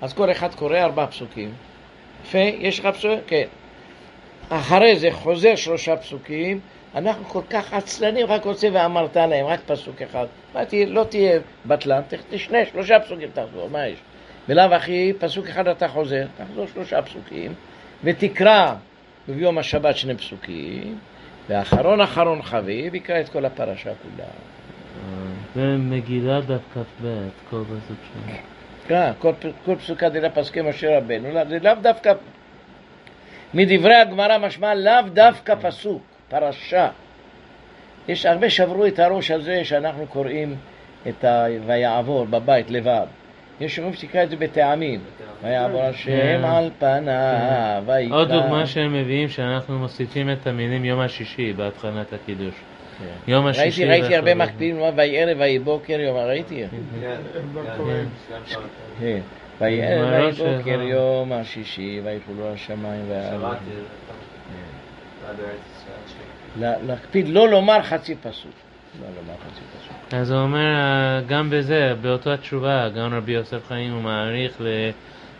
[0.00, 1.52] אז כל אחד קורא ארבעה פסוקים.
[2.24, 3.20] יפה, יש לך פסוק?
[3.26, 3.46] כן.
[4.48, 6.60] אחרי זה חוזר שלושה פסוקים,
[6.94, 10.26] אנחנו כל כך עצלנים, רק רוצה ואמרת להם, רק פסוק אחד.
[10.68, 13.98] תהיה, לא תהיה בטלן, תשנה שלושה פסוקים תחזור, מה יש?
[14.48, 17.54] בלאו הכי, פסוק אחד אתה חוזר, תחזור שלושה פסוקים,
[18.04, 18.74] ותקרא
[19.28, 20.98] ביום השבת שני פסוקים,
[21.48, 24.28] ואחרון אחרון חביב, יקרא את כל הפרשה כולה.
[25.54, 27.06] זה מגילה דף כ"ב,
[27.50, 28.32] כל פסוק שם.
[28.88, 32.12] כן, כל, פ- כל פסוקה דלה פסקי משה רבנו, לא- זה לאו דווקא,
[33.54, 36.88] מדברי הגמרא משמע לאו דווקא פסוק, פרשה.
[38.08, 40.54] יש הרבה שברו את הראש על זה שאנחנו קוראים
[41.08, 41.44] את ה...
[41.66, 43.06] ויעבור בבית לבד.
[43.60, 45.00] יש אומרים שתקרא את זה בטעמים.
[45.42, 46.40] ויעבור השם כן.
[46.44, 48.16] על פניו, ויקרא.
[48.16, 52.54] עוד דוגמה שהם מביאים שאנחנו מוסיפים את המילים יום השישי בהתחלת הקידוש.
[53.28, 53.84] יום השישי.
[53.84, 54.34] ראיתי, ראיתי הרבה.
[54.34, 56.64] מקפידים, לומר, ויהי ערב ויהי בוקר יום, ראיתי.
[56.70, 58.62] כן, כן.
[59.00, 59.20] כן.
[59.60, 60.82] ויהי ערב ויהי ממש, בוקר.
[60.82, 63.58] יום השישי, ויפולו השמיים והארץ.
[66.60, 68.65] להקפיד לא לומר חצי פסוק.
[69.00, 70.14] לא פסוק.
[70.14, 70.74] אז הוא אומר,
[71.28, 74.90] גם בזה, באותה התשובה, גם רבי יוסף חיים הוא מעריך ל-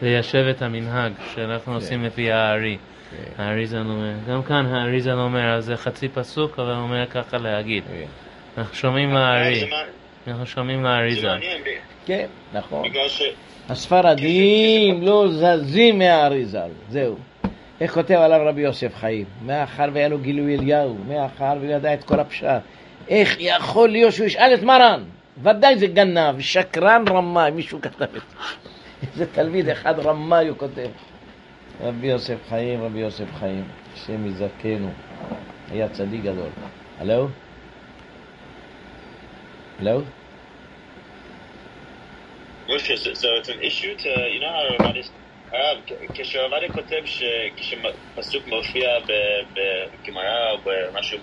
[0.03, 2.77] ליישב את המנהג שאנחנו עושים לפי הארי.
[3.11, 3.42] כן.
[3.42, 7.85] האריזן אומר, גם כאן האריזן אומר, אז זה חצי פסוק, אבל הוא אומר ככה להגיד.
[8.59, 9.71] אנחנו שומעים לארי,
[10.29, 11.29] אנחנו שומעים זה לאריזן.
[11.29, 12.88] מעניין, ב- כן, נכון.
[13.69, 17.16] הספרדים לא זזים מהאריזל, זהו.
[17.81, 19.25] איך כותב עליו רבי יוסף חיים?
[19.47, 22.47] מאחר והיה לו גילוי אליהו, מאחר והוא ידע את כל הפשט.
[23.09, 25.05] איך יכול להיות שהוא ישאל את מרן?
[25.42, 28.37] ודאי זה גנב, שקרן רמאי, מישהו כתב את זה.
[29.03, 30.88] איזה תלמיד אחד רמאי הוא כותב.
[31.81, 33.64] רבי יוסף חיים, רבי יוסף חיים,
[33.95, 34.90] השם יזכנו.
[35.71, 36.49] היה צדיק גדול.
[36.99, 37.29] הלו?
[39.79, 40.01] הלו?
[42.69, 42.92] Moshe,
[46.14, 48.88] כשרבדיה כותב שכשפסוק מופיע
[49.53, 51.19] בגמרא או במשהו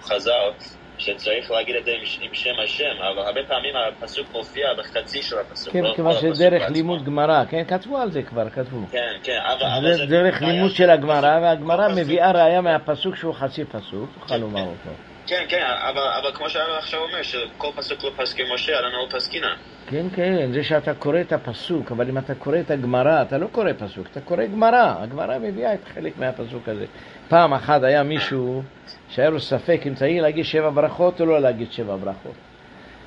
[0.00, 0.50] חז"ל,
[0.98, 5.72] שצריך להגיד את זה עם, שם השם, אבל הרבה פעמים הפסוק מופיע בחצי של הפסוק,
[5.72, 6.74] כן, לא כיוון שדרך בעצמו.
[6.74, 8.86] לימוד גמרא, כן, כתבו על זה כבר, כתבו.
[8.90, 14.12] כן, כן, אבל, זה דרך לימוד של- הגמרא, והגמרא מביאה ראיה מהפסוק שהוא חצי פסוק,
[14.14, 14.66] תוכל כן, לומר כן.
[14.90, 15.07] אותו.
[15.28, 19.18] כן, כן, אבל, אבל כמו שהרב עכשיו אומר, שכל פסוק לא פסקי משה, עלינו לא
[19.18, 19.54] פסקינן.
[19.86, 23.46] כן, כן, זה שאתה קורא את הפסוק, אבל אם אתה קורא את הגמרא, אתה לא
[23.52, 24.94] קורא פסוק, אתה קורא גמרא.
[24.98, 26.84] הגמרא מביאה את חלק מהפסוק הזה.
[27.28, 28.62] פעם אחת היה מישהו
[29.08, 32.34] שהיה לו ספק אם צריך להגיד שבע ברכות או לא להגיד שבע ברכות.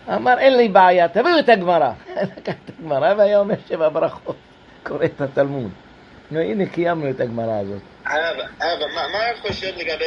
[0.10, 1.91] אמר, אין לי בעיה, תביאו את הגמרא.
[2.38, 4.36] לקח את הגמרא והיה אומר שבע ברכות.
[4.84, 5.71] קורא את התלמוד.
[6.31, 7.81] נו, הנה, קיימנו את הגמרא הזאת.
[8.05, 10.05] הרב, הרב, מה מה הרב חושב לגבי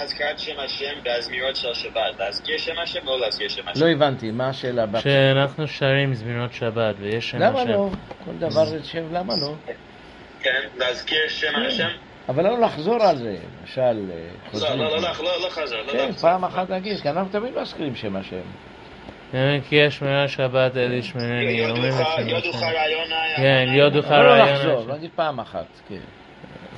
[0.00, 2.18] הזכרת שם השם והזמירות של שבת?
[2.18, 3.84] להזכיר שם השם או לא להזכיר שם השם?
[3.84, 4.84] לא הבנתי, מה השאלה?
[5.00, 7.70] שאנחנו שרים זמירות שבת ויש שם למה השם.
[7.70, 7.88] לא?
[8.24, 9.54] כל דבר זה שם, למה לא?
[10.42, 11.88] כן, להזכיר שם השם?
[12.28, 13.94] אבל לא לחזור על זה, למשל, אה,
[14.54, 14.60] לא.
[14.60, 16.28] לא, לא, לא, לא, לא לא כן, לחזר.
[16.28, 18.42] פעם אחת להגיד, כי אנחנו תמיד מזכירים שם השם.
[19.68, 22.66] כי יש שמירה שבת אל ישמרני, אומרים את שם יודוך השם.
[22.66, 23.36] רעיון היה.
[23.36, 24.96] כן, יודוך אבל לא רעיון לחזור.
[24.96, 26.21] נגיד פעם אחת, כן.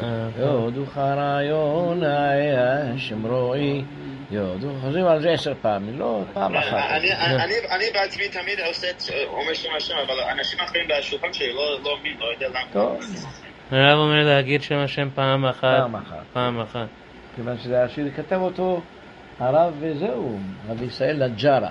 [0.03, 0.07] אה,
[0.39, 3.85] יודוך רעיון השם רועי,
[4.31, 6.73] יודוך, חוזרים על זה עשר פעמים, לא פעם אחת.
[6.91, 11.53] אני- אני אני בעצמי תמיד עושה, את- אומר שם השם, אבל אנשים אחרים בשולחן שלי
[11.53, 12.95] לא לא מבין, לא יודע למה.
[13.71, 15.63] הרב אומר להגיד שם השם פעם אחת.
[15.63, 16.23] פעם אחת.
[16.33, 16.87] פעם אחת.
[17.37, 18.81] כיוון שזה השיר, כתב אותו
[19.39, 21.71] הרב וזהו, רב ישראל נג'רה.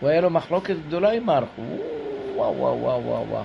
[0.00, 1.62] הוא היה לו מחלוקת גדולה עם מרחו.
[2.36, 3.44] וואו וואו וואו וואו וואו.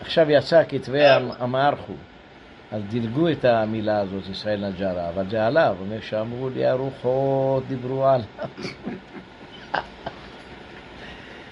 [0.00, 1.92] עכשיו יצא כתבי המ- המערכו.
[2.72, 8.06] אז דילגו את המילה הזאת, ישראל נג'רה, אבל זה עליו, אומר שאמרו לי הרוחות, דיברו
[8.06, 8.26] עליו.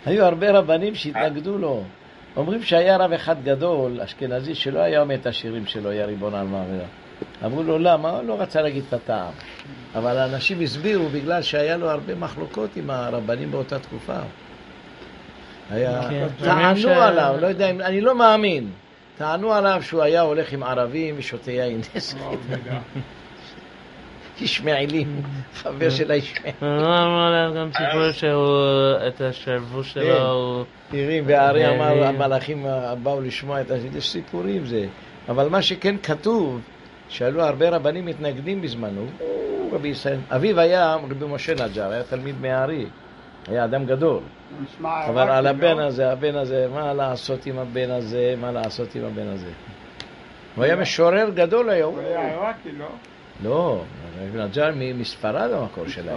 [0.06, 1.82] היו הרבה רבנים שהתנגדו לו.
[2.36, 6.46] אומרים שהיה רב אחד גדול, אשכנזי, שלא היה אומר את השירים שלו, יא ריבון על
[6.46, 6.84] מעברה.
[7.44, 8.22] אמרו לו למה?
[8.22, 9.32] לא רצה להגיד את הטעם.
[9.94, 14.18] אבל האנשים הסבירו בגלל שהיה לו הרבה מחלוקות עם הרבנים באותה תקופה.
[15.70, 16.00] היה...
[16.10, 16.26] כן.
[16.44, 17.70] טענו עליו, לא יודע.
[17.70, 18.70] אני לא מאמין.
[19.18, 22.38] טענו עליו שהוא היה הולך עם ערבים ושותה יין נסחית.
[24.40, 25.22] ישמעאלים,
[25.62, 26.52] חבר של הישמעאל.
[26.62, 28.56] לא אמרו עליו גם סיפור שהוא,
[29.08, 30.00] את השרבוש כן.
[30.00, 30.64] שלו, הוא...
[30.90, 32.66] תראי, והארי אמר, והארי- המלאכים
[33.02, 34.86] באו לשמוע את הסיפור, יש סיפורים זה.
[35.28, 36.60] אבל מה שכן כתוב,
[37.08, 39.06] שהיו הרבה רבנים מתנגדים בזמנו,
[39.72, 40.18] רבי ישראל.
[40.30, 42.86] אביו היה רבי משה נג'ר, היה תלמיד מהארי,
[43.50, 44.20] היה אדם גדול.
[44.82, 45.82] אבל על הבן לא?
[45.82, 49.50] הזה, הבן הזה, מה לעשות עם הבן הזה, מה לעשות עם הבן הזה.
[50.56, 51.94] הוא היה משורר גדול היום.
[51.94, 52.88] הוא היה עיראקי, לא?
[53.40, 53.84] לא,
[54.34, 56.16] נג'ר מ- מספרד המקור שלהם.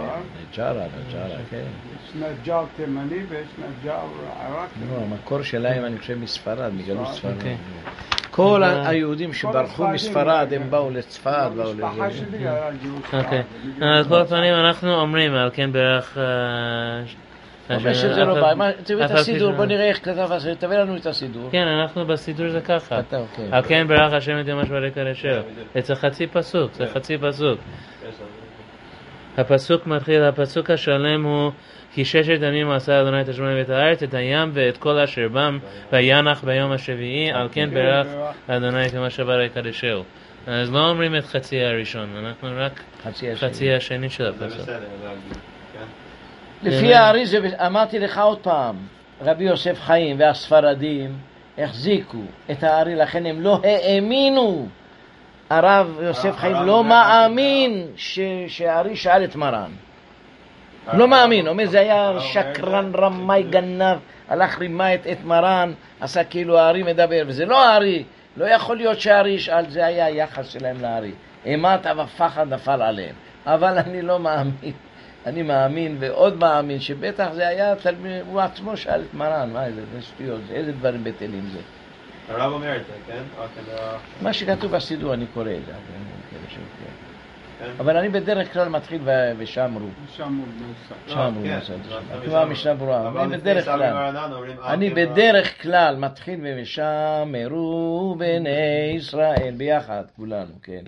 [0.50, 0.72] נג'רה,
[1.08, 1.64] נג'רה, כן.
[1.96, 4.00] יש נג'אר תימני ויש נג'אר
[4.40, 4.80] עיראקי.
[4.90, 7.32] לא, המקור שלהם, אני חושב, מספרד, מגלות ספרד.
[7.36, 7.56] אוקיי.
[8.30, 8.88] כל אה.
[8.88, 10.62] היהודים שברחו מספרד, כן.
[10.62, 12.18] הם באו לצפת, באו המשפחה לזה.
[12.18, 13.04] שלי היה גיוס.
[13.14, 13.42] אוקיי.
[13.76, 14.08] בגלל על זה.
[14.08, 16.18] כל פנים אנחנו אומרים, על כן ברך...
[17.76, 21.06] השם- שזה לא בא, תביא את הסידור, בוא נראה איך כתב הסידור, תביא לנו את
[21.06, 21.48] הסידור.
[21.52, 23.00] כן, אנחנו בסידור זה ככה.
[23.00, 23.48] אתה, אוקיי.
[23.50, 25.28] על כן ברך השם את יום השבוע קדשו.
[25.82, 27.58] זה חצי פסוק, זה חצי פסוק.
[29.38, 31.50] הפסוק מתחיל, הפסוק השלם הוא
[31.94, 35.58] כי ששת ימים עשה אדוני את השמיים ואת הארץ, את הים ואת כל אשר בם,
[35.92, 38.06] וינח ביום השביעי, על כן ברך
[38.48, 40.04] אדוני את יום השבוע קדשו.
[40.46, 42.80] אז לא אומרים את חצי הראשון, אנחנו רק
[43.38, 44.10] חצי השני.
[44.10, 44.68] של זה הפסוק.
[46.62, 48.76] לפי הארי, זה- אמרתי לך עוד פעם,
[49.22, 51.18] רבי יוסף חיים והספרדים
[51.58, 52.18] החזיקו
[52.50, 54.66] את הארי, לכן הם לא האמינו.
[55.50, 59.70] הרב יוסף חיים הרב לא מאמין ש- שהארי שאל את מרן.
[60.92, 63.96] לא מאמין, אומר זה היה שקרן, רמאי, גנב,
[64.28, 68.04] הלך רימה את, את מרן, עשה כאילו הארי מדבר, וזה לא הארי,
[68.36, 71.10] לא יכול להיות שהארי ישאל, זה היה היחס שלהם לארי.
[71.44, 73.14] אימת ופחד נפל עליהם.
[73.46, 74.52] אבל אני לא מאמין,
[75.26, 79.80] אני מאמין ועוד מאמין שבטח זה היה תלמיד, הוא עצמו שאל את מרן, מה זה,
[79.92, 81.58] זה שטויות, זה, איזה דברים בטלים זה.
[82.28, 83.22] הרב אומר את זה, כן?
[83.78, 83.96] ה...
[84.22, 86.90] מה שכתוב בסידור אני קורא את זה, אבל אני לא מכיר שם, כן.
[87.58, 87.70] כן?
[87.80, 89.00] אבל אני בדרך כלל מתחיל
[89.38, 89.86] ושמרו.
[90.16, 90.94] שם הוא נוסע.
[91.14, 91.74] שם הוא כן, נוסע.
[92.12, 93.24] אבל כמו המשנה ברורה.
[93.24, 93.82] אני בדרך כלל.
[94.66, 98.48] אני "אוקיי, בדרך כלל מתחיל ומשמרו בני
[98.96, 100.82] ישראל, ביחד, כולנו, כן.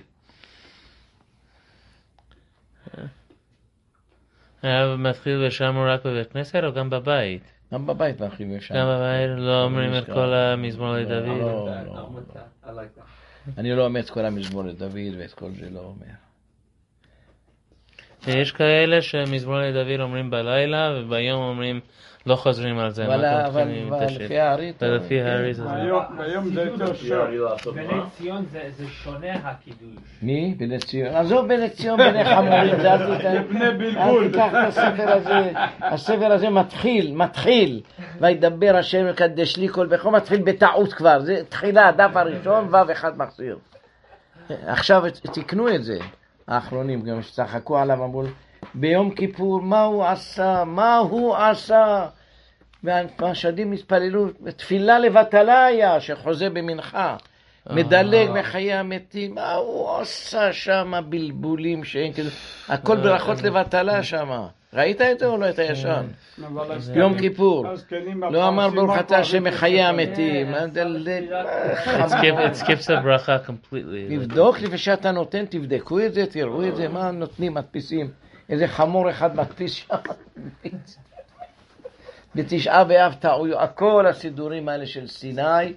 [4.64, 7.42] היה מתחיל ושם רק בבית כנסת או גם בבית?
[7.72, 8.74] גם בבית מתחיל ושם.
[8.74, 11.38] גם בבית לא אומרים את כל המזמור לא, לדוד?
[11.40, 11.68] לא,
[12.66, 12.82] לא.
[13.58, 16.14] אני לא אומר את כל המזמור לדוד ואת כל זה לא אומר.
[18.26, 21.80] ויש כאלה שמזמור לדוד אומרים בלילה וביום אומרים
[22.26, 23.14] לא חוזרים על זה.
[23.46, 23.68] אבל?
[24.08, 24.86] לפי הארי, כן.
[25.26, 26.62] הארי זה זה.
[26.62, 27.74] יותר שוב.
[27.74, 30.02] בני ציון זה שונה הקידוש.
[30.22, 30.54] מי?
[30.58, 31.14] בני ציון.
[31.16, 34.28] עזוב בני ציון, בני חמורים, זה אל.
[34.28, 35.52] תיקח את הספר הזה.
[35.80, 37.80] הספר הזה מתחיל, מתחיל.
[38.20, 41.20] וידבר השם וקדש לי כל בכור, מתחיל בטעות כבר.
[41.20, 43.58] זה תחילה, הדף הראשון, ו' אחד מחזיר.
[44.66, 45.98] עכשיו תיקנו את זה.
[46.48, 48.22] האחרונים גם שצחקו עליו, אמרו,
[48.74, 50.64] ביום כיפור, מה הוא עשה?
[50.66, 52.06] מה הוא עשה?
[52.84, 57.16] והמשדים התפללו, תפילה לבטלה היה, שחוזה במנחה.
[57.70, 62.30] מדלג מחיי המתים, מה הוא עשה שם בלבולים שאין כזה,
[62.68, 64.30] הכל ברכות לבטלה שם.
[64.74, 66.04] ראית את זה או לא היית ישן?
[66.46, 67.66] אבל הזקנים- יום כיפור.
[68.30, 69.82] לא אמר ברוך אתה השם מחיי.
[69.82, 70.54] המתים.
[70.54, 70.76] It
[72.56, 72.90] skips
[73.48, 74.10] completely.
[74.10, 78.10] תבדוק לפני שאתה נותן, תבדקו את זה, תראו את זה, מה נותנים, מדפיסים.
[78.48, 79.94] איזה חמור אחד מדפיס שם.
[82.34, 85.74] בתשעה באב טעויות, כל הסידורים האלה של סיני,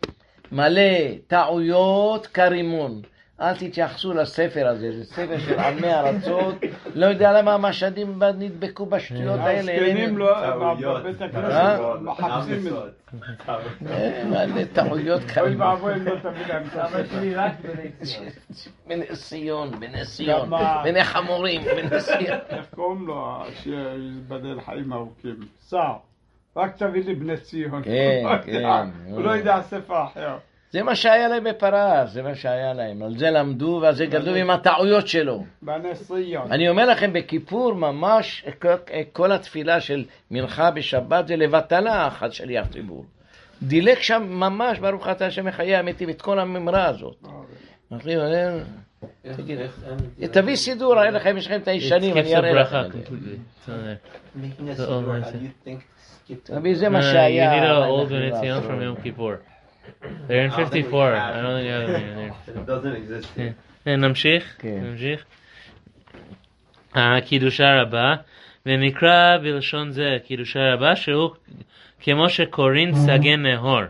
[0.52, 0.82] מלא
[1.28, 3.02] טעויות כרימון.
[3.42, 6.56] אל תתייחסו לספר הזה, זה ספר של עמי ארצות,
[6.96, 9.72] לא יודע למה המשדים נדבקו בשטויות האלה.
[9.74, 10.56] הזקנים לא.
[10.56, 10.98] בבית אה?
[10.98, 12.80] הכנסת מחפשים את זה.
[13.90, 15.56] אה, מה, טעויות אוי כאלה.
[15.58, 17.04] ואבוי אם לא.
[17.12, 17.52] שלי רק
[18.86, 19.72] בני ציון.
[19.80, 20.50] בני ציון,
[20.84, 22.40] בני חמורים, בני ציון.
[22.50, 25.40] איך קוראים לו, שייבדל חיים ארוכים?
[25.60, 25.98] סער.
[26.56, 27.84] רק תביא לי בני ציון.
[27.84, 28.90] כן, לא כן.
[29.06, 30.38] הוא לא יודע ספר אחר.
[30.72, 33.04] זה מה שהיה להם בפרס, זה מה שהיה להם.
[33.04, 35.44] על זה למדו ועל זה גדלו עם הטעויות שלו.
[35.62, 36.52] בני ציון.
[36.52, 38.46] אני אומר לכם, בכיפור ממש
[39.14, 43.06] כל- התפילה של מנחה בשבת זה לבטלה אחת שליח ציבור.
[43.64, 47.28] דילג שם ממש, ברוך אתה השם מחיי המתים, את כל הממרה הזאת.
[49.26, 49.60] אה, תגיד,
[50.32, 52.82] תביא סידור, אין לכם, יש לכם את הישנים, אני אראה לכם.
[56.76, 57.52] זה מה no, שהיה.
[60.28, 61.16] They're in I don't think we 54.
[61.16, 63.40] have I don't think you have them in It doesn't exist.
[63.88, 64.56] נמשיך?
[64.60, 64.80] כן.
[64.84, 65.26] נמשיך?
[66.96, 68.16] הקידושה רבה,
[68.66, 71.30] ונקרא בלשון זה קידושה רבה, שהוא
[72.00, 73.82] כמו שקוראים סגי נהור.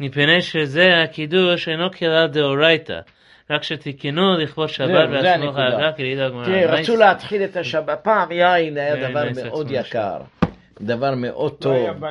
[0.00, 3.00] מפני שזה הקידוש אינו כלל דאורייתא,
[3.50, 5.62] רק שתיקנו לכבוד שבת הנקודה.
[5.62, 6.44] האגרה כליד הגמרא.
[6.44, 6.80] תראה.
[6.80, 9.66] רצו להתחיל את השבת, פעם יין היה כן, דבר מאוד.
[9.70, 10.18] יקר,
[10.80, 12.04] דבר מאוד לא טוב.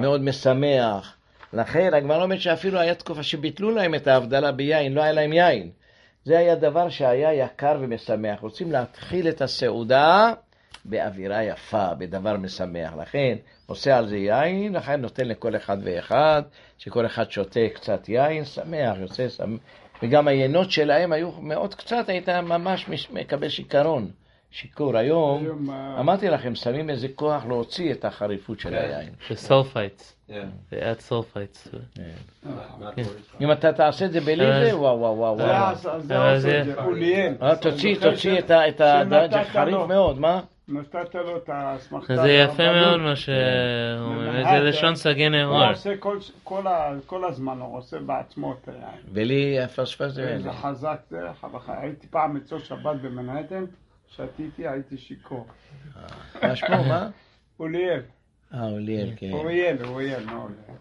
[0.00, 1.16] מאוד משמח.
[1.52, 5.70] לכן הגמרא אומרת שאפילו היה תקופה שביטלו להם את ההבדלה ביין, לא היה להם יין.
[6.24, 8.40] זה היה דבר שהיה יקר ומשמח.
[8.40, 10.32] רוצים להתחיל את הסעודה
[10.84, 12.92] באווירה יפה, בדבר משמח.
[13.00, 16.42] לכן עושה על זה יין, לכן נותן לכל אחד ואחד,
[16.78, 19.58] שכל אחד שותה קצת יין, שמח, יוצא שמח.
[20.02, 24.10] וגם היינות שלהם היו מאוד קצת, היית ממש מש- מקבל שיכרון,
[24.60, 24.96] שיכור.
[24.96, 29.08] היום, אה, אמרתי לכם, שמים איזה כוח להוציא את החריפות של היין.
[29.28, 30.30] The sulfites.
[30.30, 30.32] Yeah.
[30.70, 31.98] They add sulfites to it.
[32.46, 33.02] Not כן.
[33.02, 33.36] words.
[33.40, 34.36] אם אתה תעשה את זה בלי
[34.70, 35.54] זה, וואו וואו וואו זה וואו.
[35.72, 37.34] עשה- זה עושה זה- את זה, אוליאל.
[37.42, 38.68] אה, תוציא, תוציא ש- את ה...
[38.68, 39.76] את ה- שנתת זה חריף.
[39.88, 40.40] מאוד, מה?
[40.68, 42.16] נתת לו את האסמכתה.
[42.16, 42.72] זה יפה.
[42.72, 45.64] מאוד מה ממש, זה אה, לשון סגי הוא נהור.
[45.64, 48.82] עושה כל- כל ה- כל הזמן, הוא עושה בעצמו את היין.
[49.12, 50.52] בלי הפספס זה האלה.
[50.52, 51.18] חזק זה.
[51.68, 53.64] הייתי פעם אצל שבת במנהטן,
[54.16, 55.46] שתיתי, הייתי שיכור.
[56.42, 57.08] מה שמו, מה?
[57.60, 58.00] אוליאל,
[58.54, 59.30] אה, אוליאל, כן.
[59.32, 60.32] אוריאל, אוריאל, לא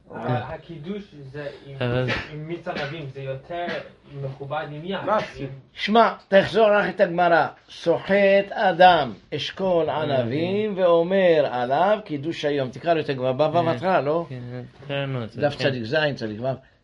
[0.09, 0.31] אוליאל.
[0.35, 1.77] הקידוש זה עם-
[2.47, 3.65] מיץ ענבים, זה יותר
[4.23, 4.81] מכובד עם.
[4.83, 7.47] עם- שמע, תחזור רק את הגמרא.
[7.69, 8.11] סוחט
[8.51, 12.69] אדם אשכול ענבים ואומר עליו קידוש היום.
[12.69, 14.25] תקרא לו את הגמרא, בא בהתחלה, לא?
[14.29, 14.39] כן,
[15.29, 15.41] זה.
[15.41, 15.63] דף כן.
[15.63, 16.74] צדיק ז', צדיק ו'.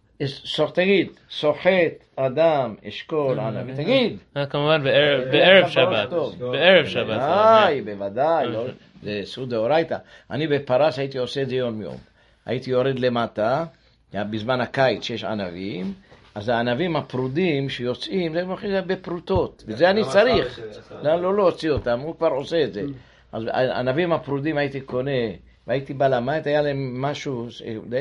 [0.73, 1.69] תגיד, סוחט
[2.15, 3.75] אדם אשכול ענבים.
[3.75, 4.17] תגיד.
[4.38, 6.10] אה, כמובן בערב- בערב שבת.
[6.39, 7.05] בערב שבת.
[7.05, 8.65] בוודאי, בוודאי, לא-
[9.03, 9.97] איסור דאורייתא.
[10.31, 11.97] אני בפרס הייתי עושה את זה יום יום.
[12.45, 13.65] הייתי יורד למטה,
[14.13, 15.93] בזמן הקיץ שיש ענבים,
[16.36, 20.60] אז הענבים הפרודים שיוצאים, זה זה בפרוטות, וזה אני צריך.
[21.03, 22.81] לא, לא להוציא אותם, הוא כבר עושה את זה.
[23.31, 25.12] אז הענבים הפרודים הייתי קונה,
[25.67, 27.47] והייתי בא למד, היה להם משהו,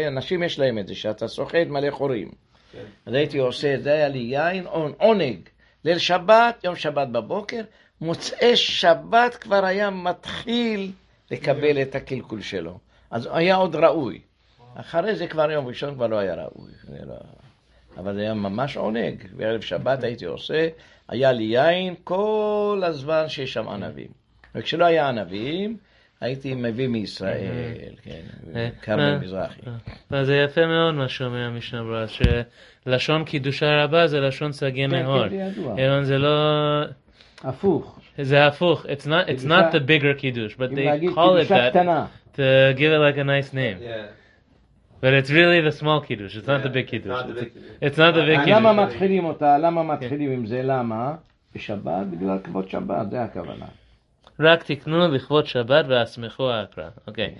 [0.06, 2.30] אנשים יש להם את זה, שאתה סוחט מלא חורים.
[2.72, 2.84] כן.
[3.06, 5.38] אז הייתי עושה את זה, היה לי יין, עונ- עונג.
[5.84, 7.60] ליל שבת, יום שבת בבוקר,
[8.00, 10.92] מוצאי שבת כבר היה מתחיל
[11.30, 12.78] לקבל את הקלקול שלו.
[13.10, 14.20] אז היה עוד ראוי.
[14.74, 16.70] אחרי זה כבר יום ראשון כבר לא היה ראוי.
[17.06, 17.14] לא...
[17.96, 19.26] אבל זה היה ממש עונג.
[19.36, 20.68] בערב שבת הייתי עושה,
[21.08, 24.08] היה לי יין כל הזמן שיש שם ענבים.
[24.54, 25.76] וכשלא היה ענבים,
[26.20, 27.34] הייתי מביא מישראל,
[28.02, 28.20] כן,
[28.56, 29.60] אה, כרמל אה, מזרחי.
[30.10, 32.04] אז זה יפה מאוד מה שאומר המשנה ברורה,
[32.86, 35.28] שלשון קידושה רבה זה לשון סגי כן, נהור.
[35.28, 36.04] כן, זה ידוע.
[36.04, 36.82] זה לא...
[37.44, 38.00] הפוך.
[38.22, 38.86] זה הפוך.
[38.86, 41.72] It's not, it's not the bigger kiddush, but they call it that
[42.36, 43.78] to give it like a nice name.
[43.80, 44.06] Yeah.
[45.02, 46.36] But it's really the small kiddush.
[46.36, 47.22] It's not the big kiddush.
[47.26, 47.50] the
[47.86, 48.56] It's- not the big אז kiddush.
[48.56, 49.58] למה מתחילים אותה?
[49.58, 50.62] למה מתחילים עם זה?
[50.62, 51.14] למה?
[51.54, 52.06] בשבת?
[52.10, 53.66] בגלל כבוד שבת, זה הכוונה.
[54.40, 56.84] רק תקנו לכבוד שבת ואסמכו ההקרא.
[57.06, 57.34] אוקיי.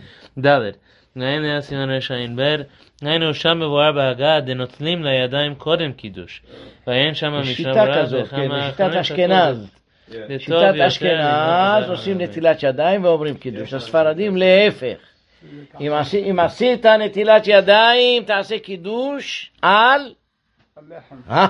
[0.47, 0.71] ד'
[1.17, 2.63] נעים היה סימן רע"ב,
[3.03, 6.43] היינו שם מבואר בהגה דנוטלים לידיים קודם קידוש.
[6.87, 9.71] ואין שם בשיטה משנה כזאת, כן, וכמה בשיטת אחרונים אשכנז.
[10.39, 12.21] שיטת אשכנז עושים.
[12.21, 13.75] נטילת ידיים ואומרים קידוש.
[13.75, 14.99] הספרדים להפך.
[15.81, 20.01] אם עשי- אם עשית נטילת ידיים, תעשה קידוש על...
[21.31, 21.47] אה?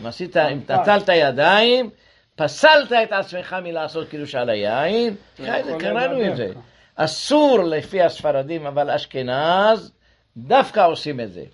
[0.00, 1.90] אם עשית, אם נטלת ידיים,
[2.36, 6.52] פסלת את עצמך מלעשות קידוש על היין, יכול קראנו את זה.
[6.96, 9.92] אסור לפי הספרדים, אבל אשכנז
[10.36, 11.44] דווקא עושים את זה.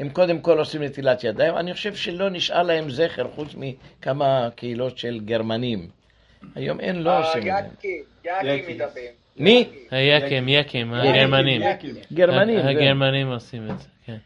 [0.00, 4.98] הם קודם כל עושים נטילת ידיים, אני חושב שלא נשאר להם זכר חוץ מכמה קהילות
[4.98, 5.88] של גרמנים.
[6.54, 7.88] היום אין, לא עושים את זה.
[7.88, 8.74] יקי, יקי.
[8.74, 9.00] מדבר.
[9.36, 9.68] מי?
[9.90, 11.62] היקם, יקם, הגרמנים.
[11.62, 11.94] יקים.
[12.12, 12.62] גרמנים.
[12.62, 12.68] זה.
[12.68, 14.16] הגרמנים עושים את זה, כן.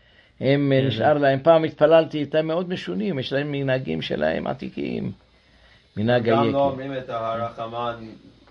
[0.40, 0.86] הם, כן.
[0.86, 5.12] נשאר להם, פעם התפללתי איתם מאוד משונים, יש להם מנהגים שלהם עתיקים.
[5.96, 6.58] מנהג גם לא.
[6.58, 7.96] אומרים את הרחמן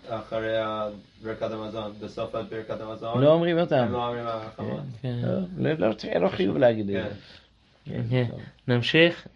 [0.10, 0.56] אחרי
[1.24, 3.24] ברכת המזון, בסוף ברכת המזון.
[3.24, 3.76] לא אומרים אותם.
[3.76, 4.84] הם לא אומרים הרחמן.
[5.02, 5.16] כן.
[5.58, 7.10] לא, לא, לא, לא חיוב להגיד את כן.
[7.86, 8.00] זה.
[8.10, 8.26] כן.
[8.68, 9.28] נמשיך.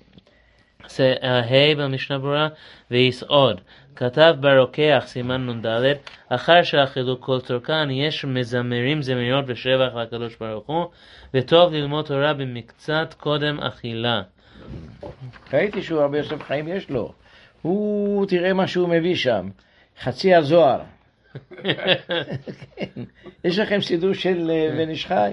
[0.88, 2.48] זה ה' במשנה ברורה,
[2.92, 3.62] ויסעוד.
[3.96, 5.94] כתב ברוקח סימן נ"ד,
[6.30, 10.86] אחר שאכלו כל צורכן, יש מזמרים זמריות ושבח לקדוש ברוך הוא,
[11.34, 14.22] וטוב ללמוד תורה במקצת קודם אכילה.
[15.54, 17.14] ראיתי שהוא רבי יוסף חיים יש לו.
[17.62, 19.50] הוא, תראה מה שהוא מביא שם.
[20.02, 20.80] חצי הזוהר.
[21.64, 23.04] כן.
[23.44, 25.32] יש לכם סידור של אה, בן איש חי?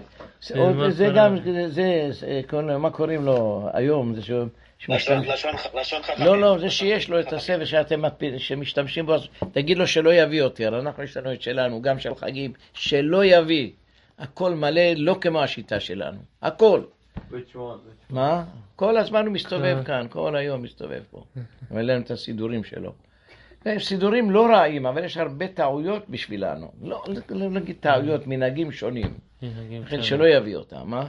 [0.49, 1.15] כן, זה קרה?
[1.29, 2.11] גם, זה,
[2.49, 4.15] כל- מה קוראים לו היום?
[4.15, 4.45] זה שהוא...
[4.89, 6.27] לשון חכמים.
[6.27, 8.03] לא, לא, זה שיש לו את הספר שאתם
[8.39, 9.15] שמשתמשים בו,
[9.53, 10.79] תגיד לו שלא יביא יותר.
[10.79, 13.71] אנחנו יש לנו את שלנו, גם של חגים, שלא יביא.
[14.19, 16.19] הכל מלא, לא כמו השיטה שלנו.
[16.43, 16.81] הכל.
[17.31, 18.11] Which one?
[18.11, 18.45] מה?
[18.77, 19.83] כל הזמן הוא מסתובב.
[19.85, 21.25] כאן, כל היום מסתובב פה.
[21.71, 22.93] אבל אין לנו את הסידורים שלו.
[23.65, 26.73] הם סידורים לא רעים, אבל יש הרבה טעויות בשבילנו.
[26.83, 29.15] לא, לא נגיד טעויות, מנהגים שונים.
[29.83, 31.07] לכן שלא יביא אותם, אה?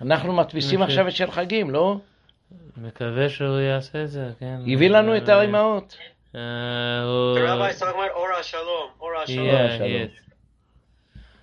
[0.00, 0.82] אנחנו מדפיסים.
[0.82, 1.96] עכשיו את של חגים, לא?
[2.76, 4.60] מקווה שהוא יעשה את זה, כן.
[4.72, 5.96] הביא לנו את האימהות.
[6.34, 6.40] אה,
[7.02, 7.38] הוא...
[7.38, 8.20] The rabbi is talking about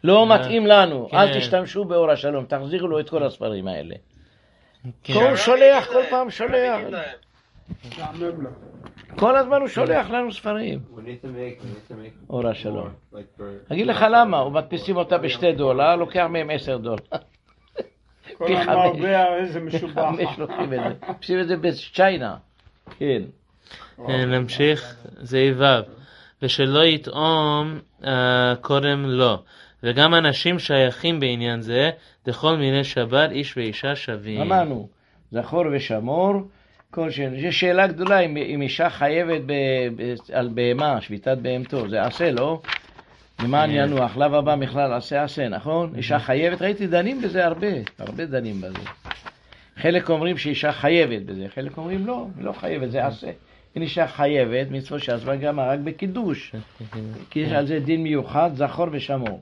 [0.04, 1.18] לא אה, מתאים לנו, כן.
[1.18, 3.96] אל תשתמשו באור השלום, תחזירו לו את כל הספרים האלה.
[5.04, 5.14] כן.
[5.14, 6.80] כל הרבי שולח, כל להם, פעם שולח.
[8.20, 8.50] לו.
[9.16, 10.80] כל הזמן הוא שולח לנו ספרים.
[12.30, 12.90] אור השלום.
[13.72, 17.04] אגיד לך למה, הוא מדפיסים אותה בשתי דולר, לוקח מהם עשר דולר.
[18.38, 19.56] כל פי חמש.
[19.62, 20.02] משובח.
[20.02, 21.08] חמש לוקחים את זה.
[21.18, 22.36] עושים את זה בצ'יינה.
[22.98, 23.22] כן.
[24.10, 25.64] אה, נמשיך, זה ו'
[26.42, 29.40] ושלא יטעום אה, קודם לא.
[29.84, 31.90] וגם אנשים שייכים בעניין זה,
[32.26, 34.42] דכל מיני שבת איש ואישה שווים.
[34.42, 34.88] אמרנו,
[35.32, 36.34] זכור ושמור,
[36.92, 37.20] כל ש...
[37.20, 39.54] יש שאלה גדולה אם, אם אישה חייבת ב...
[39.96, 40.14] ב...
[40.34, 42.62] על בהמה, שביתת בהמתו, זה עשה, לא?
[43.44, 43.76] למען כן.
[43.76, 45.94] ינוח, לאו הבא בכלל עשה עשה, נכון?
[45.96, 47.68] אישה חייבת, ראיתי דנים בזה הרבה,
[48.00, 48.80] הרבה דנים בזה.
[49.78, 53.28] חלק אומרים שאישה חייבת בזה, חלק אומרים לא, היא לא חייבת, זה עשה.
[53.78, 56.56] אם אישה חייבת, מצוות שעזבה גם רק בקידוש,
[57.30, 59.42] כי יש על זה דין מיוחד, זכור ושמור.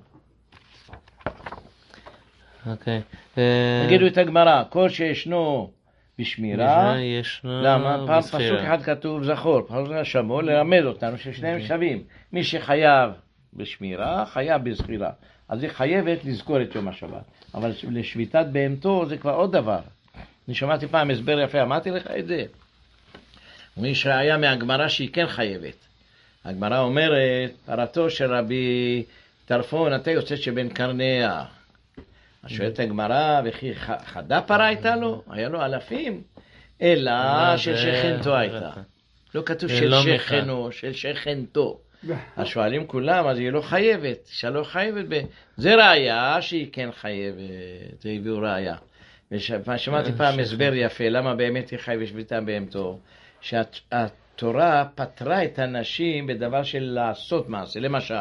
[2.66, 3.02] אוקיי.
[3.38, 5.72] אה, תגידו את הגמרא, כל שישנו
[6.20, 8.04] בשמירה, ישנו למה?
[8.08, 8.22] פעם.
[8.22, 12.04] פסוק אחד כתוב זכור, פסוק אחד שמור, ללמד אותנו ששניהם שווים.
[12.34, 13.12] מי שחייב
[13.54, 15.10] בשמירה, חייב בזכירה.
[15.50, 17.24] אז היא חייבת לזכור את יום השבת.
[17.54, 19.80] אבל לשביתת בהמתו זה כבר עוד דבר.
[20.48, 22.46] אני שמעתי פעם הסבר יפה, אמרתי לך את זה.
[23.78, 25.88] מי שהיה מהגמרא שהיא כן חייבת.
[26.46, 29.04] הגמרא אומרת, פרתו של רבי
[29.46, 31.44] טרפון, אתה יוצאת שבין קרניה.
[32.46, 33.76] אז שואלת הגמרא, וכי
[34.06, 35.24] חדה פרה הייתה לו?
[35.30, 36.22] היה לו אלפים.
[36.82, 38.70] אלא אה, של זה- שכנתו הייתה.
[39.36, 40.02] לא כתוב זה של לא.
[40.02, 41.80] שכנו, של שכנתו.
[42.38, 45.22] אז שואלים כולם, אז היא לא חייבת, אישה לא חייבת ב...
[45.58, 47.40] זה ראיה שהיא כן חייבת,
[48.06, 48.76] הביאו ראיה.
[49.32, 53.00] ושמעתי אה, פעם הסבר יפה, למה באמת היא חייבת שביתה בהמתו.
[53.42, 57.80] שהתורה פטרה את הנשים בדבר של לעשות מעשה.
[57.80, 58.16] למשל,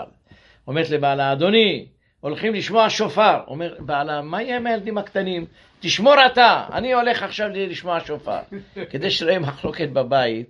[0.69, 1.87] אומרת לבעלה, אדוני,
[2.25, 3.41] הולכים לשמוע שופר.
[3.47, 5.47] אומר בעלה, מה יהיה עם הילדים הקטנים?
[5.81, 8.39] תשמור אתה, אני הולך עכשיו לשמוע שופר.
[8.91, 10.47] כדי שלא יהיה מחלוקת בבית,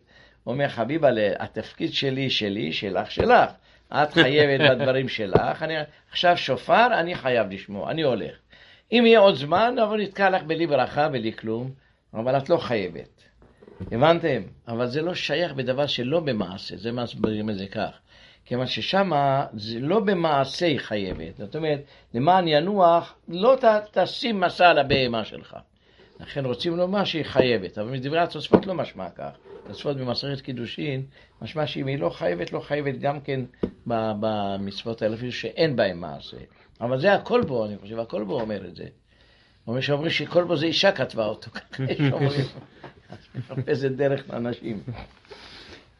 [0.46, 1.08] אומר, חביבה,
[1.38, 3.50] התפקיד שלי, שלי, שלך, שלך.
[3.92, 5.74] את חייבת בדברים שלך, אני,
[6.10, 8.34] עכשיו שופר, אני חייב לשמוע, אני הולך.
[8.92, 11.70] אם יהיה עוד זמן, אבל נתקע לך בלי ברכה, בלי כלום,
[12.14, 13.22] אבל את לא חייבת.
[13.92, 14.42] הבנתם?
[14.68, 17.98] אבל זה לא שייך בדבר שלא במעשה, זה מסבירים את זה כך.
[18.44, 21.36] כיוון ששמה זה לא במעשה היא חייבת.
[21.38, 21.80] זאת אומרת,
[22.14, 23.64] למען ינוח, לא ת,
[23.98, 25.56] תשים מסע על הבהמה שלך.
[26.20, 29.30] לכן רוצים לומר שהיא חייבת, אבל מדברי התוספות לא משמע כך.
[29.64, 31.02] התוספות במסכת קידושין,
[31.42, 33.40] משמע שאם היא לא חייבת, לא חייבת גם כן
[33.86, 36.36] במצוות האלה, אפילו שאין בהן מעשה.
[36.80, 38.84] אבל זה הכל בו, אני חושב, הכל בו אומר את זה.
[39.66, 42.44] אומר שאומרים שכל בו זה אישה כתבה אותו, ככה יש אומרים.
[43.34, 44.82] מחפשת דרך לאנשים.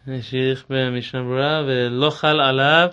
[0.06, 2.88] נמשיך במשנה ברורה, ולא חל עליו,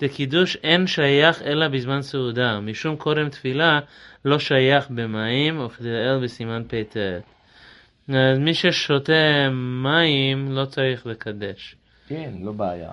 [0.00, 3.80] דקידוש אין שייך אלא בזמן סעודה, משום קודם תפילה
[4.24, 6.96] לא שייך במים, וכדאל בסימן פט.
[8.08, 9.48] אז מי ששותה
[9.82, 11.76] מים לא צריך לקדש.
[12.08, 12.90] כן, לא בעיה.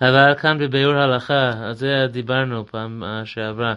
[0.00, 3.74] אבל כאן בביאור הלכה, על זה דיברנו פעם שעברה.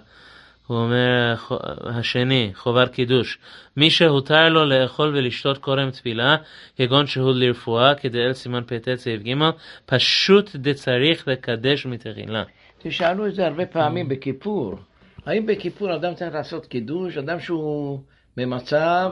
[0.67, 1.35] הוא אומר,
[1.83, 3.37] השני, חובת קידוש.
[3.77, 6.35] מי שהותר לו לאכול ולשתות קודם תפילה,
[6.75, 9.33] כגון שהוא לרפואה, כדאל סימן פט סעיף ג',
[9.85, 12.43] פשוט דצריך לקדש מתחילה.
[12.77, 14.75] תשאלו את זה הרבה פעמים בכיפור.
[15.25, 17.17] האם בכיפור אדם צריך לעשות קידוש?
[17.17, 17.99] אדם שהוא
[18.37, 19.11] במצב...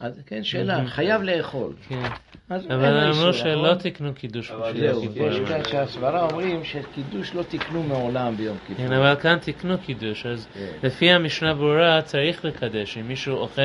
[0.00, 1.72] אז כן, שאלה, חייב לאכול.
[1.88, 2.02] כן.
[2.50, 3.78] אבל אמרו שלא נכון?
[3.90, 5.28] תקנו קידוש בשביל זהו, הכיפור.
[5.28, 8.86] יש כאן שהסברה אומרים שקידוש לא תקנו מעולם ביום כיפור.
[8.86, 10.66] כן, אבל כאן תקנו קידוש, אז כן.
[10.82, 13.62] לפי המשנה ברורה צריך לקדש, אם מישהו אוכל,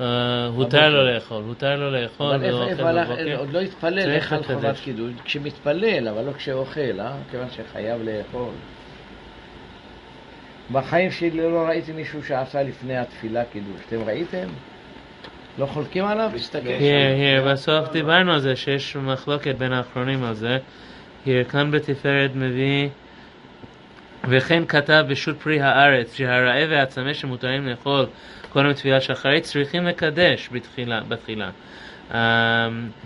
[0.00, 3.36] אה, הותר לו לאכול, הותר לו לאכול, אבל איפה- והוא איפה אוכל הלך, בבוקר.
[3.38, 4.42] עוד לא התפלל איך על.
[4.42, 7.16] חובת קידוש, כשמתפלל, אבל לא כשאוכל, אה?
[7.30, 8.54] כיוון שחייב לאכול.
[10.70, 13.80] בחיים שלי לא ראיתי מישהו שעשה לפני התפילה קידוש.
[13.86, 14.46] אתם ראיתם?
[15.58, 16.30] לא חולקים עליו?
[16.34, 17.44] תסתכל Here, שם.
[17.44, 20.58] here, בסוף דיברנו על זה שיש מחלוקת בין האחרונים על זה.
[21.26, 22.88] Here, כאן בתפארת מביא
[24.28, 28.06] וכן כתב בשו"ת פרי הארץ שהרעב והצמא שמותרים לאכול
[28.50, 31.00] קודם תפילת שחרית צריכים לקדש בתחילה.
[31.08, 31.50] בתחילה.
[32.10, 32.16] אמ,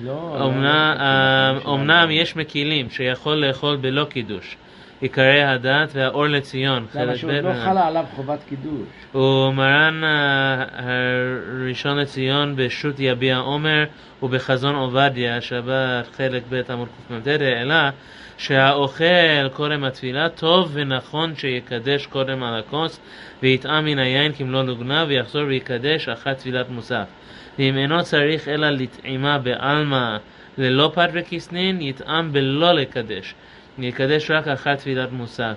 [0.01, 4.57] לא, לא, לא, אמ, אומנם יש מקילים שיכול לאכול בלא קידוש.
[5.01, 9.15] עיקרי הדת והאור לציון, למה ב' לא חלה עליו חובת קידוש.
[9.15, 13.85] ומרן אה, הראשון לציון בשו"ת יביע עומר
[14.23, 17.91] ובחזון עובדיה, שבת חלק ב' עמוד קמ"ט, העלה
[18.39, 23.01] שהאוכל קודם התפילה טוב ונכון שיקדש קודם על הכוס
[23.43, 27.05] ויטעם מן היין כמלוא לוגנה ויחזור ויקדש אחת תפילת מוסף.
[27.59, 30.17] ואם אינו צריך אלא לטעימה בעלמא
[30.59, 33.35] ללא פת וכיסנין, יטעם בלא לקדש.
[33.83, 35.57] יקדש רק אחת תפילת מוסף.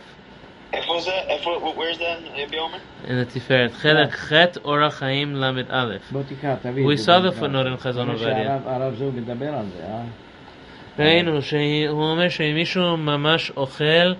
[0.74, 1.11] איפה זה?
[1.28, 2.78] איפה, where's that, רבי עומר?
[3.09, 3.74] לתפארת.
[3.74, 4.32] חלק ח'
[4.65, 5.86] אורח חיים ל"א.
[6.11, 6.86] בוא תקרא, תביא.
[6.86, 7.34] The בנפרד.
[7.39, 8.57] footnote in חזון עובדיה.
[8.65, 10.01] הרב זוג מדבר על זה, אה?
[10.99, 14.13] ראינו שהוא אומר שאם מישהו ממש אוכל,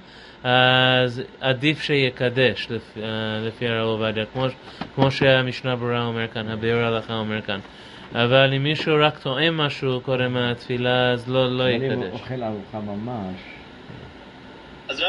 [0.44, 3.08] אז עדיף שיקדש, לפי, אה,
[3.48, 4.46] לפי הרב עובדיה, כמו,
[4.96, 7.60] כמו שהמשנה ברורה אומר כאן, הביאור ההלכה אומר כאן.
[8.16, 12.22] אבל אם מישהו רק טועם משהו קודם התפילה, אז לא, לא אבל אם הוא יקדש.
[12.22, 13.36] אוכל ארוחה ממש,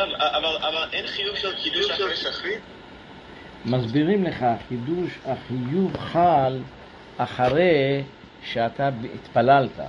[0.03, 2.59] אבל, אבל אין חיוב של קידוש אחרי שחרית?
[3.65, 6.59] מסבירים לך, החידוש, החיוב חל
[7.17, 8.03] אחרי
[8.43, 9.81] שאתה התפללת.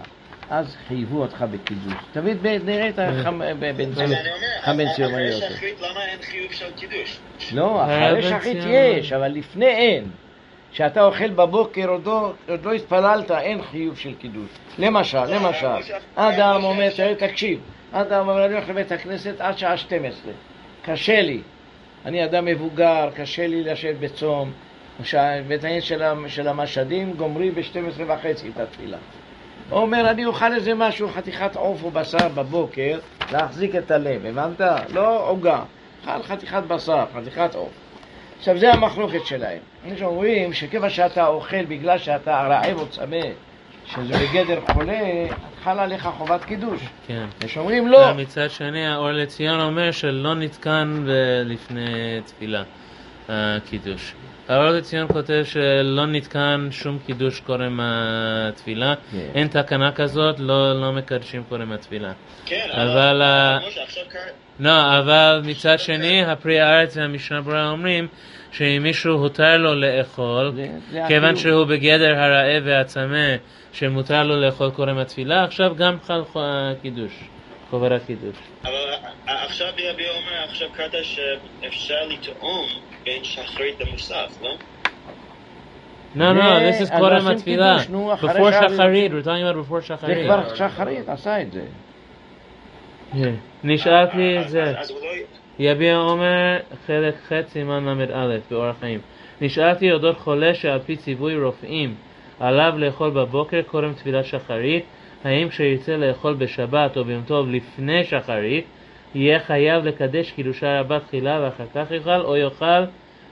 [0.49, 1.93] אז חייבו אותך בקידוש.
[2.11, 3.39] תמיד נראה את החמ...
[3.59, 5.43] ב- בן אז ציון- אני אומר, חמץ אז אחרי יומיות.
[5.43, 7.19] שחרית למה אין חיוב של קידוש?
[7.51, 8.67] לא, אחרי ציון.
[8.67, 10.05] יש, אבל לפני אין.
[10.71, 12.33] כשאתה אוכל בבוקר עוד לא,
[12.63, 14.47] לא התפללת, אין חיוב של קידוש.
[14.77, 15.67] למשל, למשל,
[16.15, 17.59] אדם אומר, תקשיב,
[18.01, 20.31] אדם אומר, אני הולך לבית הכנסת עד שעה 12.
[20.81, 21.41] קשה לי.
[22.05, 24.51] אני אדם מבוגר, קשה לי לשבת בצום.
[25.47, 28.97] בית העניין של, של המשדים גומרים ב-12 וחצי את התפילה.
[29.69, 32.99] הוא אומר, אני אוכל איזה משהו, חתיכת עוף או בשר בבוקר,
[33.31, 34.61] להחזיק את הלב, הבנת?
[34.93, 35.63] לא עוגה.
[36.05, 37.69] אכל חתיכת בשר, חתיכת עוף.
[38.37, 39.59] עכשיו, זה המחלוקת שלהם.
[39.85, 43.25] יש אומרים שכיוון שאתה אוכל בגלל שאתה רעב או צמא,
[43.93, 44.99] שזה בגדר חולה,
[45.63, 46.81] חלה עליך חובת קידוש.
[47.07, 47.25] כן.
[47.45, 48.13] יש אומרים לא.
[48.13, 51.03] מצד שני, האור לציון אומר שלא נתקן
[51.45, 51.85] לפני
[52.25, 52.63] תפילה,
[53.29, 54.13] הקידוש.
[54.49, 59.17] האור לציון כותב שלא נתקן שום קידוש קודם התפילה, כן.
[59.35, 62.11] אין תקנה כזאת, לא, לא מקדשים קודם התפילה.
[62.45, 63.57] כן, אבל, אה.
[64.59, 68.07] לא, אבל מצד שני, הפרי הארץ והמשנה ברורה אומרים
[68.51, 71.35] שאם מישהו הותר לו לאכול, זה- זה כיוון.
[71.35, 73.27] שהוא בגדר הרעב והצמא,
[73.75, 76.39] שמותר לו לאכול קודם התפילה, עכשיו גם חל חו-
[76.81, 77.11] קידוש,
[77.69, 78.35] חובר הקידוש.
[78.63, 78.71] אבל
[79.27, 82.65] אה, עכשיו ביבי אומר, עכשיו קראת שאפשר לטעום
[83.03, 84.49] בין שחרית למוסף, לא?
[86.15, 87.77] No, no, זה- this is עושים התפילה.
[87.77, 89.11] Before שחרית.
[89.11, 90.25] we're talking about before זה שחרית.
[90.25, 91.61] כבר שחרית, עשה את זה.
[93.63, 94.63] נשאלתי את זה.
[94.63, 95.11] הוא לא...
[95.59, 96.57] יביע עומר,
[96.87, 98.99] חלק ח' סימן ל"א, באורח חיים.
[99.41, 101.95] נשאלתי אודות חולה שעל פי ציווי רופאים
[102.39, 104.85] עליו לאכול בבוקר קודם תפילת שחרית,
[105.23, 108.65] האם כשירצה לאכול בשבת או ביום טוב לפני שחרית,
[109.15, 112.83] יהיה חייב לקדש קידושי רבה תחילה ואחר כך יאכל, או יאכל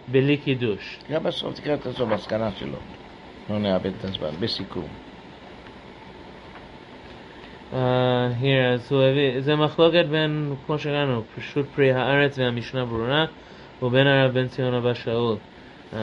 [0.08, 1.00] בלי קידוש.
[1.12, 2.78] גם בסוף תקרא את הסוף, מסקנה שלו.
[3.50, 4.88] לא נאבד את הזמן, בסיכום.
[7.72, 7.76] Uh,
[8.42, 13.26] here, אז הוא הביא, זה מחלוקת בין, כמו שראינו, פשוט פרי הארץ והמשנה ברורה,
[13.82, 15.38] ובין הרב בן ציון אבא שאול.
[15.94, 15.96] Uh,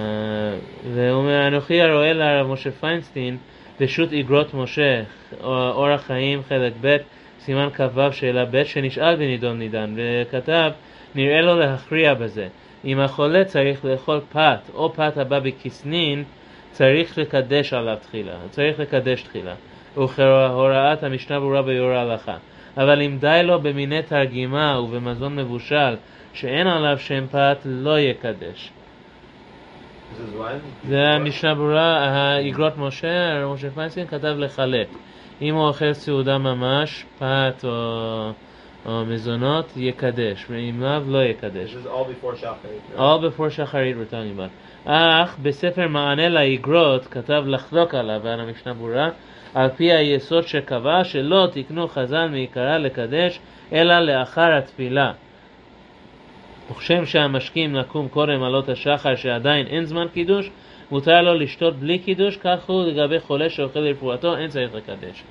[0.95, 3.37] והוא אומר, אנוכי הרואה לרב משה פיינסטין,
[3.79, 5.03] פשוט איגרות משה,
[5.43, 6.97] או- אורח חיים, חלק ב',
[7.41, 10.71] סימן כ"ו, שאלה ב', שנשאל בנידון נידן, וכתב,
[11.15, 12.49] נראה לו להכריע בזה.
[12.85, 16.25] אם החולה צריך לאכול פת, או פת הבא בכסנין,
[16.71, 19.55] צריך לקדש עליו תחילה, צריך לקדש תחילה.
[19.97, 22.37] וכהוראת המשנה ברורה ביור ההלכה.
[22.77, 25.97] אבל אם די לו במיני תרגימה ובמזון מבושל
[26.33, 28.71] שאין עליו שם פת, לא יקדש.
[30.11, 30.89] This.
[30.89, 34.89] זה המשנה ברורה, האגרות משה, משה פיינסטין כתב לחלק.
[35.43, 38.31] אם הוא אוכל סעודה ממש, פת או
[38.87, 41.75] או המזונות יקדש, ואם לאו לא This יקדש.
[41.75, 42.97] is all before Shacharit.
[42.97, 42.99] right?
[42.99, 44.89] All before שחרית talking about.
[44.91, 49.09] אך בספר מענה לאגרות כתב לחלוק עליו ועל המשנה ברורה
[49.55, 53.41] על פי היסוד שקבע שלא תקנו חז"ל מעיקרה לקדש
[53.73, 55.13] אלא לאחר התפילה.
[56.71, 60.51] וכשם שהמשקים לקום קודם עלות השחר שעדיין אין זמן קידוש,
[60.91, 65.23] מותר לו לשתות בלי קידוש, כך הוא לגבי חולה שאוכל לרפואתו, אין צריך לקדש.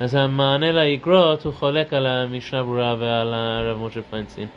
[0.00, 4.48] אז המענה לאגרות הוא חולק על המשנה ברורה ועל הרב משה פיינשטיין.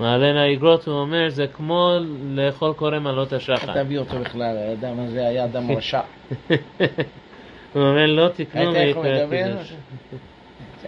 [0.00, 3.82] מעלה לאגרות הוא אומר זה כמו לאכול קודם עלות השחר.
[3.82, 6.00] תביא אותו בכלל, האדם הזה היה אדם רשע.
[7.72, 9.26] הוא אומר לא תקנו מדבר?
[9.30, 9.72] קידוש.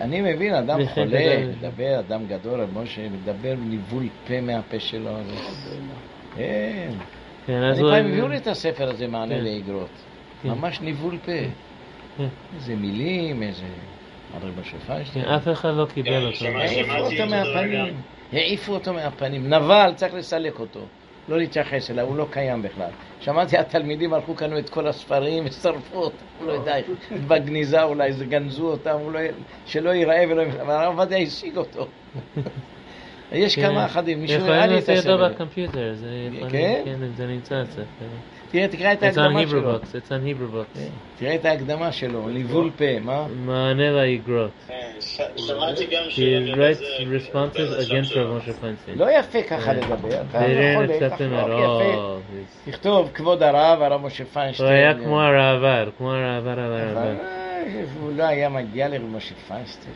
[0.01, 1.47] אני מבין, אדם חולה.
[1.47, 5.11] מדבר, אדם גדול, רב משה, מדבר ניבול פה מהפה שלו.
[6.37, 6.91] כן.
[7.47, 7.89] כן, אז אני.
[7.91, 9.45] פעם הביאו לי את הספר הזה, מענה כן.
[9.45, 9.89] לאגרות.
[10.43, 10.49] כן.
[10.49, 11.33] ממש ניבול פה.
[12.57, 13.67] איזה מילים, איזה...
[14.35, 15.25] הרב משה כן, פיינשטיין.
[15.25, 16.45] אף אחד לא קיבל אותו.
[16.47, 17.95] העיפו אותו מהפנים.
[18.33, 19.55] העיפו אותו מהפנים.
[19.55, 20.81] נבל, צריך לסלק אותו.
[21.29, 22.91] לא להתייחס אליו, הוא לא קיים בכלל.
[23.21, 26.17] שמעתי, התלמידים הלכו, קנו את כל הספרים, ושרפו אותם,
[26.47, 26.75] לא יודע,
[27.29, 29.21] בגניזה אולי, זה גנזו אותם, לא,
[29.65, 30.43] שלא ייראה ולא...
[30.63, 31.87] אבל הרב עובדיה השיג אותו.
[33.33, 35.35] יש כמה אחדים, מישהו הראה יכולים לי את לעשות אותו הספר.
[35.35, 36.83] בקומפיוטר, זה יכולים- כן?
[36.85, 37.89] כן, זה נמצא אצלך.
[38.55, 39.75] תראה, תקרא את It's on ההקדמה Hebrew שלו.
[39.77, 40.79] books, it's on Hebrew books.
[41.15, 43.27] תראה את ההקדמה שלו, ניבול פה, מה?
[43.29, 44.51] מענה לאגרות.
[44.67, 46.19] כן, ש- שמעתי גם He ש...
[46.55, 48.99] writes responses against רב משה פיינשטיין.
[48.99, 51.95] לא יפה ככה לדבר, אתה They יכול didn't accept ככה, him at יפה.
[51.95, 52.33] all.
[52.33, 54.71] He's- תכתוב, כבוד הרב, הרב משה הוא פיינשטיין.
[54.73, 57.21] היה כמו הרעבר, כמו הרעבר על הרעבר.
[57.21, 57.63] אה,
[58.01, 59.95] הוא לא היה מגיע לרב משה פיינשטיין.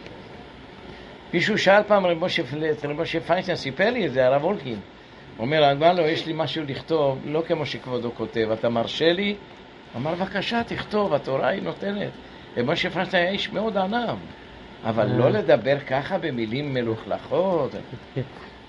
[1.35, 4.77] מישהו שאל פעם רב משה, את רב משה פיינשטיין, סיפר לי את זה, הרב הולקין.
[5.39, 9.37] אומר, אמר לו, יש לי משהו לכתוב, לא כמו שכבודו כותב, אתה מרשה לי?
[9.97, 12.11] אמר, בבקשה, תכתוב, התורה היא נותנת.
[12.57, 14.17] רב משה פיינשטיין היה איש מאוד ענב,
[14.85, 17.71] אבל לא לדבר ככה במילים מלוכלכות.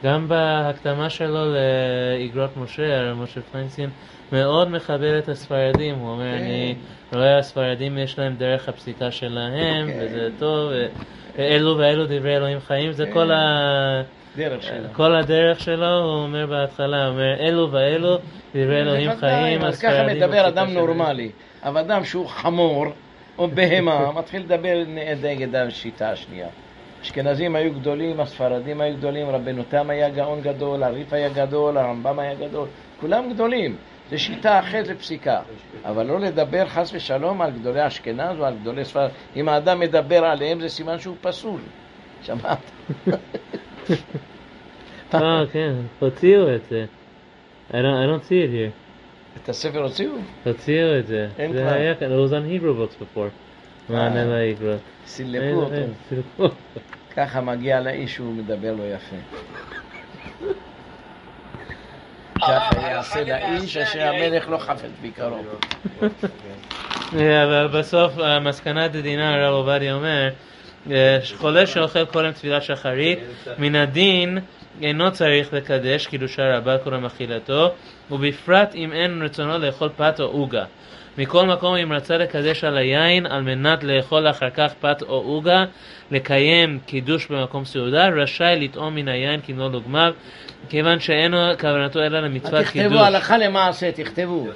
[0.04, 3.90] גם בהקדמה שלו לאגרות משה, הרב משה פיינשטיין
[4.32, 6.44] מאוד מכבד את הספרדים, הוא אומר, כן.
[6.44, 6.76] אני
[7.14, 10.00] רואה הספרדים יש להם דרך הפסיקה שלהם, כן.
[10.02, 10.88] וזה טוב, ו-
[11.40, 13.14] אלו ואלו דברי אלוהים חיים, זה כן.
[13.14, 14.02] כל ה...
[14.36, 14.88] דרך שלו.
[14.94, 18.18] כל הדרך שלו, הוא אומר בהתחלה, אומר, אלו ואלו
[18.56, 20.70] דברי אלוהים בוודאי, חיים, אז ככה מדבר אדם.
[20.70, 21.32] נורמלי.
[21.64, 22.86] אבל אדם שהוא חמור
[23.38, 24.84] או בהמה, מתחיל לדבר
[25.22, 26.48] נגד השיטה השנייה.
[27.02, 32.36] אשכנזים היו גדולים, הספרדים היו גדולים, רבנותם היה גאון גדול, הריף היה גדול, הרמב"ם היה
[32.36, 32.68] גדול,
[33.00, 33.76] כולם גדולים.
[34.10, 35.40] זו שיטה אחרת לפסיקה.
[35.86, 39.10] אבל לא לדבר חס ושלום על גדולי אשכנז או על גדולי ספרד.
[39.36, 41.60] אם האדם מדבר עליהם זה סימן שהוא פסול.
[42.26, 42.72] שמעת?
[45.14, 46.86] אה, כן, הוציאו את זה.
[47.70, 48.72] I don't, I don't see it here.
[49.44, 50.12] את הספר הוציאו?
[50.46, 51.28] הוציאו את זה.
[51.38, 51.74] אין זה כבר.
[51.74, 53.30] היה כאן, it was on Hebrew books before.
[53.90, 54.26] מענה אה.
[54.26, 54.80] לאגרות.
[55.06, 55.74] סילקו אין, אותו.
[55.74, 56.56] אין, סילקו אותו.
[57.16, 59.16] ככה מגיע לאיש שהוא מדבר לא יפה.
[62.42, 65.38] ככה יעשה לאיש אשר המלך לא חפץ ביקרו.
[67.16, 70.30] אה, אבל בסוף המסקנה דדינה הרב עובדיה אומר אה,
[71.38, 73.20] חולה שאוכל קודם תפילת שחרית
[73.58, 74.38] מן הדין
[74.82, 77.72] אינו צריך לקדש קידושה רבה קודם אכילתו
[78.12, 80.66] ובפרט אם אין רצונו לאכול פת או עוגה
[81.18, 85.66] מכל מקום אם רצה לקדש על היין על מנת לאכול אחר כך פת או עוגה
[86.12, 90.14] לקיים קידוש במקום סעודה רשאי לטעום מן היין כמלוא דוגמיו
[90.70, 94.48] כיוון שאין כוונתו אלא למצוות קידוש תכתבו הלכה למעשה, תכתבו.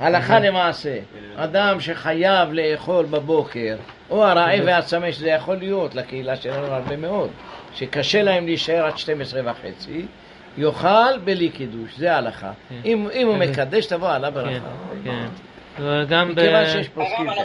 [0.00, 0.98] הלכה למעשה.
[1.36, 3.76] אדם שחייב לאכול בבוקר,
[4.12, 7.30] או הרעב והצמא, שזה יכול להיות לקהילה שלנו הרבה מאוד,
[7.74, 10.06] שקשה להם להישאר עד 12 וחצי,
[10.58, 12.50] יאכל בלי קידוש, זה ההלכה.
[12.68, 12.74] כן.
[12.84, 13.50] אם אם הוא כן.
[13.50, 14.68] מקדש, תבוא עליו כן, ברכה.
[15.04, 15.26] כן.
[15.80, 16.32] וגם.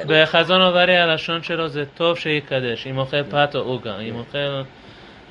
[0.07, 4.37] בחזון עובדיה הלשון שלו זה טוב שיקדש, אם אוכל פת או עוגה, אם אוכל,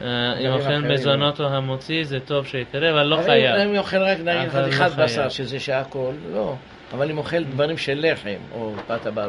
[0.02, 0.78] אה, אם אוכל.
[0.78, 3.56] מזונות או המוציא זה טוב שיקדש, אבל לא חייב.
[3.56, 5.02] אם אוכל רק נגיד לא חתיכת חייב.
[5.02, 6.54] בשר, שזה שהכל, לא.
[6.94, 9.22] אבל אם אוכל דברים של לחם, או פת לא.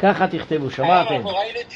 [0.00, 1.22] ככה תכתבו, שמעתם?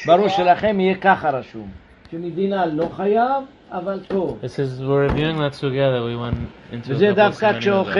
[0.06, 1.70] ברור שלכם יהיה ככה רשום.
[2.10, 4.40] שמדינה לא חייב, אבל טוב.
[4.42, 6.90] This is, we're reviewing that sugya that we went into.
[6.90, 7.90] a וזה couple of דווקא סימנים כשאוכל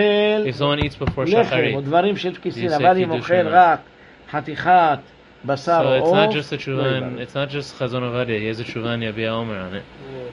[0.45, 0.49] ago.
[0.49, 1.81] If someone eats before לחם או shacharit.
[1.85, 3.51] דברים של כיסין, You say אבל אם קידוש אוכל לבד.
[3.53, 3.89] רק
[4.31, 4.99] חתיכת
[5.45, 7.27] בשר So או it's not עוף, just a לא tshuvan, יברך.
[7.27, 9.83] it's not just Chazon Ovadia, he has a tshuvan Yabi Omer on it.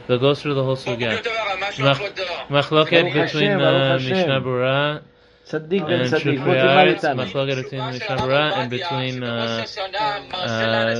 [0.06, 1.10] So it goes through the whole sugya.
[1.80, 2.00] Mach-
[2.50, 4.14] Machloket ברוך between השם, uh, ברוך השם.
[4.14, 5.11] Mishnah Berurah
[6.87, 7.23] איתנו.
[7.23, 9.65] Machloket between Mishnah Berurah and between uh,
[10.33, 10.93] uh,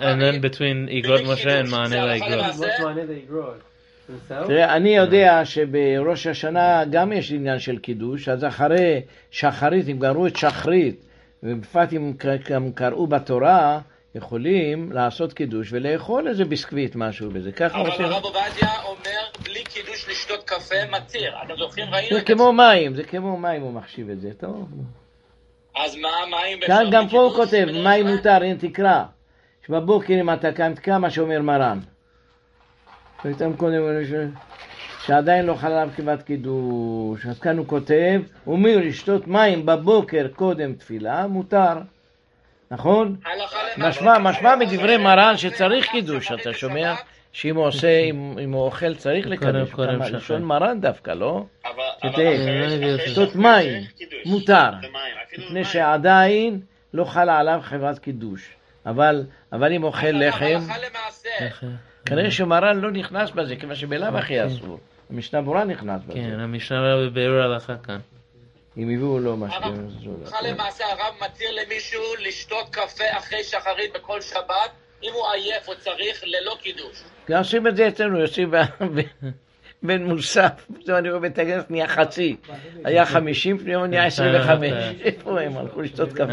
[0.00, 3.60] and then between Igrot Moshe and Maaneh לאגרות?
[4.28, 10.26] תראה, אני יודע שבראש השנה גם יש עניין של קידוש, אז אחרי שחרית, אם גמרו
[10.26, 11.04] את שחרית,
[11.42, 12.12] ובפרט אם
[12.74, 13.80] קראו בתורה,
[14.16, 17.52] יכולים לעשות קידוש ולאכול איזה ביסקוויט, משהו בזה.
[17.52, 18.04] ככה אבל.
[18.04, 21.34] הרב עובדיה אומר, בלי קידוש לשתות קפה מתיר.
[21.44, 21.86] אתם זוכרים?
[21.90, 22.24] ראינו זה.
[22.24, 24.30] כמו מים, זה כמו מים, הוא מחשיב את זה.
[24.40, 24.68] טוב.
[25.76, 27.32] אז מה, מים כאן גם פה הוא?
[27.32, 28.06] כותב, מים?
[28.06, 29.04] מותר, הנה תקרא.
[29.66, 31.78] שבבוקר אם אתה קם, תקרא מה שאומר מרן.
[33.22, 34.26] פתאום קודם הוא
[35.06, 37.26] שעדיין לא חלב כמעט קידוש.
[37.26, 41.74] אז כאן הוא כותב, אומר לשתות מים בבוקר קודם תפילה, מותר.
[42.70, 43.16] נכון?
[43.24, 43.58] הלכה.
[43.78, 46.94] משמע, משמע מדברי מרן שצריך קידוש, אתה שומע?
[47.32, 48.00] שאם הוא עושה,
[48.44, 49.68] אם הוא אוכל צריך לקדש.
[50.12, 51.44] לשון מרן דווקא, לא?
[53.06, 53.82] שחרית מים.
[54.24, 54.70] מותר.
[55.38, 55.64] מפני.
[55.64, 56.60] שעדיין
[56.94, 58.48] לא חלה עליו חברת קידוש.
[58.86, 60.60] אבל, אבל אם אוכל לחם,
[61.40, 61.66] הלכה.
[62.04, 64.78] כנראה שמרן לא נכנס בזה, כיוון שבלאו הכי אסור.
[65.10, 66.14] המשנה ברורה נכנס בזה.
[66.14, 67.98] כן, המשנה רבה בביאור ההלכה כאן.
[68.76, 69.60] אם הביאו לו משהו.
[70.24, 74.70] הלכה למעשה הרב מתיר למישהו לשתות קפה אחרי שחרית בכל שבת,
[75.02, 77.02] אם הוא עייף או צריך, ללא קידוש.
[77.38, 78.56] עושים את זה אצלנו, יוצאים ב-
[79.82, 80.50] בן מוסף,
[80.80, 82.36] פתאום אני רואה בית הכנסת נהיה חצי.
[82.84, 84.72] היה חמישים, פתאום נהיה עשרים וחמש.
[85.02, 86.24] איפה הם הלכו לשתות קפה?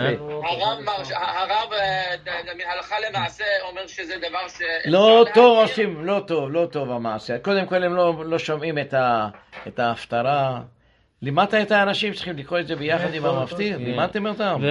[0.44, 0.80] הרב
[1.12, 4.62] הרב אה, ד- הלכה למעשה אומר שזה דבר ש...
[4.86, 5.58] לא טוב.
[5.60, 7.40] עושים, לא טוב, לא טוב המעשה.
[7.40, 8.78] קודם כל הם לא, לא שומעים
[9.68, 10.62] את ההפטרה.
[11.24, 13.78] לימדת את האנשים שצריכים לקרוא את זה ביחד עם המפטיר?
[13.78, 14.58] לימדתם אותם?
[14.62, 14.66] ו-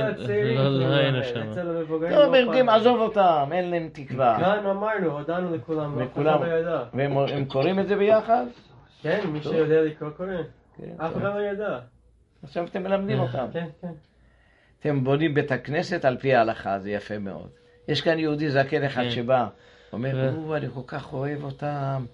[0.00, 1.50] לא- לא כאילו, היינו שם.
[1.50, 2.72] אצל המבוגרים לא, לא.
[2.72, 4.36] עזוב אותם, אין להם תקווה.
[4.40, 6.42] כאן אמרנו, הודענו לכולם, לכולם.
[6.42, 6.78] לא.
[6.94, 8.44] והם הם קוראים את זה ביחד?
[9.02, 9.42] כן, מי.
[9.42, 10.28] שיודע לקרוא קורא.
[10.78, 11.78] כן, אף אחד לא ידע.
[12.42, 13.46] עכשיו אתם מלמדים אותם.
[13.52, 13.92] כן, כן.
[14.80, 17.48] אתם בונים בית הכנסת על פי ההלכה, זה יפה מאוד.
[17.88, 19.10] יש כאן יהודי זקן אחד כן.
[19.10, 19.46] שבא,
[19.92, 22.04] אומר, אני כל כך אוהב אותם,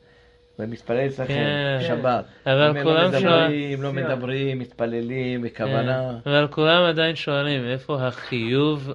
[0.59, 1.79] ומתפלל אצלכם, כן.
[1.89, 2.25] שבת.
[2.47, 3.99] אבל אומר, כולם לא מדברים, לא שיח.
[3.99, 6.11] מדברים, מתפללים, בכוונה.
[6.25, 8.93] כן, אבל כולם עדיין שואלים איפה החיוב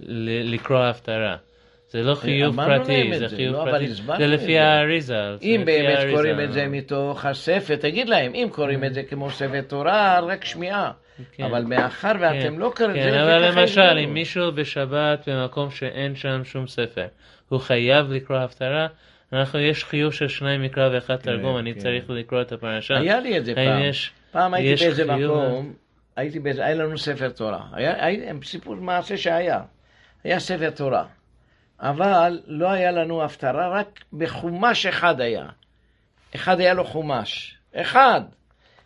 [0.00, 1.36] ל- לקרוא הפטרה.
[1.88, 3.86] זה לא חיוב אמרנו להם פרטי, זה זה, חיוב לא, אבל פרטי.
[4.18, 4.62] זה לפי זה.
[4.62, 5.14] האריזה.
[5.36, 6.16] זה אם לפי באמת האריזה.
[6.16, 10.44] קוראים את זה מתוך הספר, תגיד להם, אם קוראים את זה כמו ספר תורה, רק
[10.44, 10.90] שמיעה.
[11.36, 11.44] כן.
[11.44, 13.98] אבל מאחר ואתם לא קוראים, כן, זה אבל למשל.
[14.04, 17.06] אם מישהו בשבת במקום שאין שם שום ספר,
[17.48, 18.86] הוא חייב לקרוא הפטרה,
[19.32, 21.80] אנחנו, יש חיוב של שניים מקרא ואחד תרגום, אני כן.
[21.80, 22.98] צריך לקרוא את הפרשה.
[22.98, 23.82] היה לי את זה פעם.
[24.30, 25.04] פעם הייתי באיזה?
[25.04, 25.72] מקום,
[26.16, 27.66] הייתי באיזה, היה לנו ספר תורה.
[27.72, 27.94] היה
[28.44, 29.60] סיפור מעשה שהיה.
[30.24, 31.04] היה ספר תורה.
[31.80, 35.46] אבל לא היה לנו הפטרה, רק בחומש אחד היה.
[36.34, 37.56] אחד היה לו חומש.
[37.74, 38.20] אחד.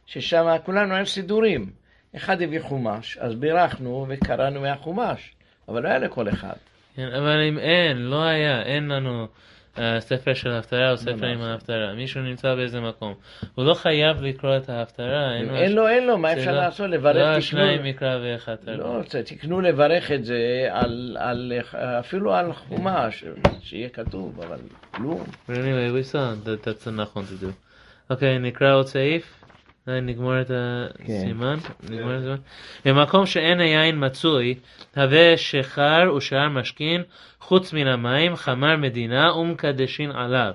[0.06, 1.70] ששם כולנו היו סידורים.
[2.16, 5.34] אחד הביא חומש, אז בירכנו וקראנו מהחומש.
[5.68, 6.54] אבל לא היה לכל אחד.
[6.96, 9.26] כן, אבל אם אין, לא היה, אין לנו
[9.78, 13.14] אה, ספר של הפטרה או ספר עם ההפטרה, מישהו נמצא באיזה מקום,
[13.54, 16.90] הוא לא חייב לקרוא את ההפטרה, אין לו, אין לו, מה אפשר לא- לעשות?
[16.90, 17.42] לא לברך, תקנו.
[17.42, 18.96] שניים מקרא ואחד תרגום.
[18.96, 21.52] לא, תקנו לברך את זה על, על,
[22.00, 23.24] אפילו על חומש,
[23.60, 24.58] שיהיה כתוב, אבל
[24.90, 25.24] כלום.
[25.48, 27.46] But anyway, we saw that that's a נכון to do.
[28.10, 29.45] אוקיי, נקרא עוד סעיף.
[29.86, 31.56] אולי נגמור את הסימן.
[31.90, 32.36] נגמור את הסימן.
[32.84, 34.54] במקום שאין היין מצוי,
[34.96, 37.02] הווה שחר ושאר משכין,
[37.40, 40.52] חוץ מן המים, חמר מדינה ומקדשין עליו.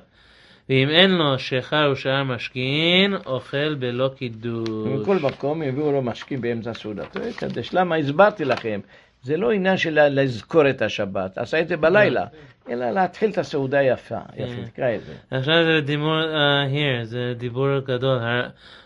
[0.70, 5.02] ואם אין לו שחר ושאר משכין, אוכל בלא קידוש.
[5.02, 7.74] מכל מקום הביאו לו משקים באמצע סעודתו, יקדש.
[7.74, 7.96] למה?
[7.96, 8.80] הסברתי לכם.
[9.24, 12.26] זה לא עניין של לזכור את השבת, עשה את זה בלילה,
[12.70, 14.20] אלא להתחיל את הסעודה יפה.
[14.38, 15.14] יפה, תקרא את זה.
[15.32, 18.20] עכשיו זה דיבור, uh, here, זה דיבור גדול.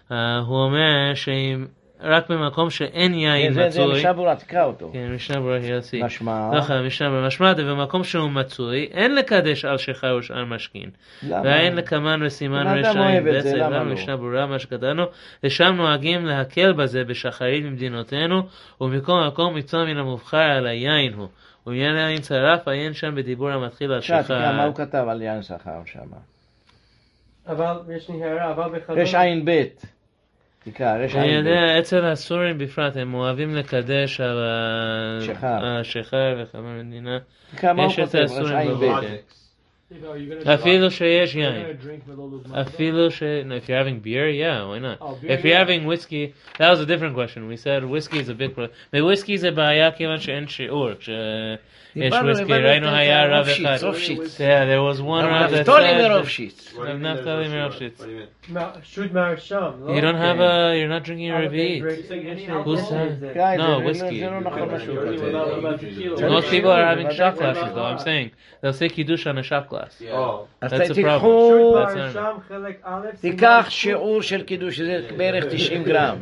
[0.10, 0.14] Uh,
[0.48, 1.66] הוא אומר שאם
[2.02, 4.90] רק במקום שאין יין זה- זה מצוי, משנה ברורה, תקרא אותו.
[4.94, 6.04] כן, משנה ברורה, יוסי.
[6.04, 10.90] משמע, ככה, משנה ברורה, משמע, במקום שהוא מצוי, אין לקדש על שחר ושאר משכין.
[11.24, 11.42] למה?
[11.44, 13.84] ואין לקמן וסימן זה, רשעים, למה בסדר, לא?
[13.84, 15.04] משנה ברורה, מה שכתבנו,
[15.44, 18.42] ושם נוהגים להקל בזה בשחרית במדינותינו,
[18.82, 21.28] ומכל מקום מצווה מן המובחר על היין הוא.
[21.68, 24.66] ובעניין היין צרף, עיין שם בדיבור המתחיל על עכשיו תקרא מה שחר.
[24.66, 26.00] הוא כתב על יין שכר שם.
[27.48, 29.00] אבל יש לי הערה, אבל בחזון...
[29.00, 29.95] רש עין ב', תקרא, רש
[30.68, 31.48] אני עין ב'.
[31.48, 34.38] יודע, אצל הסורים בפרט, הם אוהבים לקדש על
[35.22, 35.66] שחר.
[35.66, 37.18] השחר וחבר מדינה.
[37.56, 38.80] תקרא מה הוא יש את כותב, רש הסורים עין ב'.
[38.80, 39.08] בבוקר.
[40.54, 41.66] אפילו שיש יין.
[42.62, 43.24] אפילו ש...
[43.24, 44.98] No, if you're having beer, yeah, why not?
[45.02, 45.60] Oh, beer, If you're yeah.
[45.60, 47.48] having whiskey, that was a different question.
[47.48, 48.72] We said whiskey is a big problem.
[48.94, 50.90] וויסקי זה בעיה כיוון שאין שיעור.
[51.96, 53.84] כשיש דיברנו, וויסקי, הבנו ראינו את היה רב הרופשיץ, אחד.
[53.88, 54.38] רופשיץ.
[54.42, 56.10] Yeah, there was one rab that נפתולי said...
[56.12, 56.74] מרופשיץ.
[56.74, 57.80] What do you mean Enough there's telling no me shit?
[57.80, 58.00] shit.
[58.00, 58.54] What do you mean?
[58.54, 59.94] מה- שו"ת מהרשם, לא?
[59.98, 60.74] You don't have a...
[60.76, 61.84] You're not drinking a Okay, רביעית.
[61.84, 62.12] great.
[62.66, 63.30] Who's יש לי את זה.
[63.32, 64.20] תקרא את No, זה, whiskey.
[64.20, 66.30] זה לא נכון מה שהוא כותב.
[66.30, 67.18] Most people are having בוודאי.
[67.18, 68.30] shot glasses though, I'm saying.
[68.62, 70.02] They'll say kiddush on a shot glass.
[70.12, 70.48] Oh.
[70.62, 73.72] אז That's a תיקחו, שו"ת That's מהרשם, חלק א', סימן תיקח ק'.
[73.72, 76.18] שיעור של קידוש, שזה בערך 90 גרם.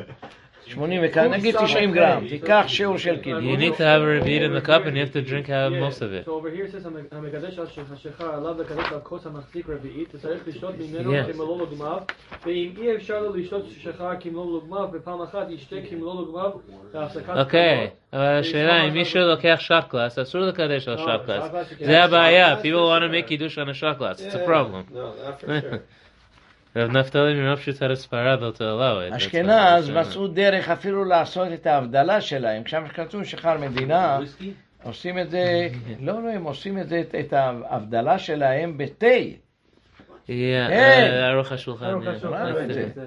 [0.73, 3.43] 80 וכמה, נגיד 90 גרם, תיקח שיעור של קידוש.
[3.43, 5.71] You need to have a revi'it in the cup and you have to drink out
[5.71, 6.25] most of it.
[6.25, 9.69] So over here it says "המ- המקדש על שכ- השכר עליו לקדש על כוס המחזיק
[9.69, 11.31] רביעית וצריך לשתות ממנו Yes.
[11.33, 11.97] כמלוא לוגמיו
[12.45, 16.49] ואם אי אפשר לו לשתות שכר כמלוא לוגמיו בפעם אחת ישתה כמלוא לוגמיו
[16.93, 17.95] להפסקת אוקיי, כוחו.
[18.13, 21.43] אבל השאלה אם מישהו לוקח shot glass, אסור לקדש על לא, shot glass.
[21.43, 24.21] shot glass זה זה הבעיה, glass people want to make קידוש on a shot glass,
[24.21, 24.83] it's a problem.
[24.93, 25.79] No, that for sure.
[26.75, 29.09] רב נפתלי מרוב שיטת הספרד לא.
[29.09, 32.63] That's אשכנז מצאו דרך אפילו לעשות את ההבדלה שלהם.
[32.63, 34.19] כשם שכתוב שחר מדינה,
[34.83, 35.67] עושים את זה,
[35.99, 39.05] לא, לא, הם עושים את זה, את- ההבדלה שלהם בתה.
[40.27, 40.29] Hey!
[40.29, 40.31] uh,
[41.31, 41.93] ארוך השולחן.
[42.73, 42.89] זה.
[42.95, 43.05] זה.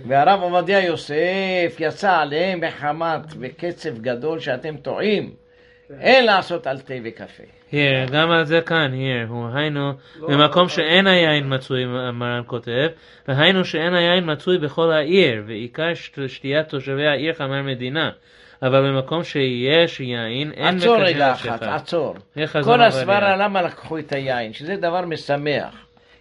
[0.06, 5.45] והרב עובדיה יוסף יצא עליהם בחמת וקצב גדול שאתם טועים.
[6.00, 7.42] אין לעשות על תה וקפה.
[7.72, 12.88] here, גם על זה כאן, here, הוא היינו, במקום שאין היין מצוי, המרן כותב,
[13.28, 18.10] והיינו שאין היין מצוי בכל העיר, ועיקר שת- שתיית תושבי העיר חמר מדינה.
[18.62, 21.62] אבל במקום שיש יין, אין עצור מקדש רגע אחת.
[21.62, 22.14] עצור.
[22.62, 22.80] כל.
[22.82, 25.74] הסברה למה לקחו את היין, שזה דבר משמח.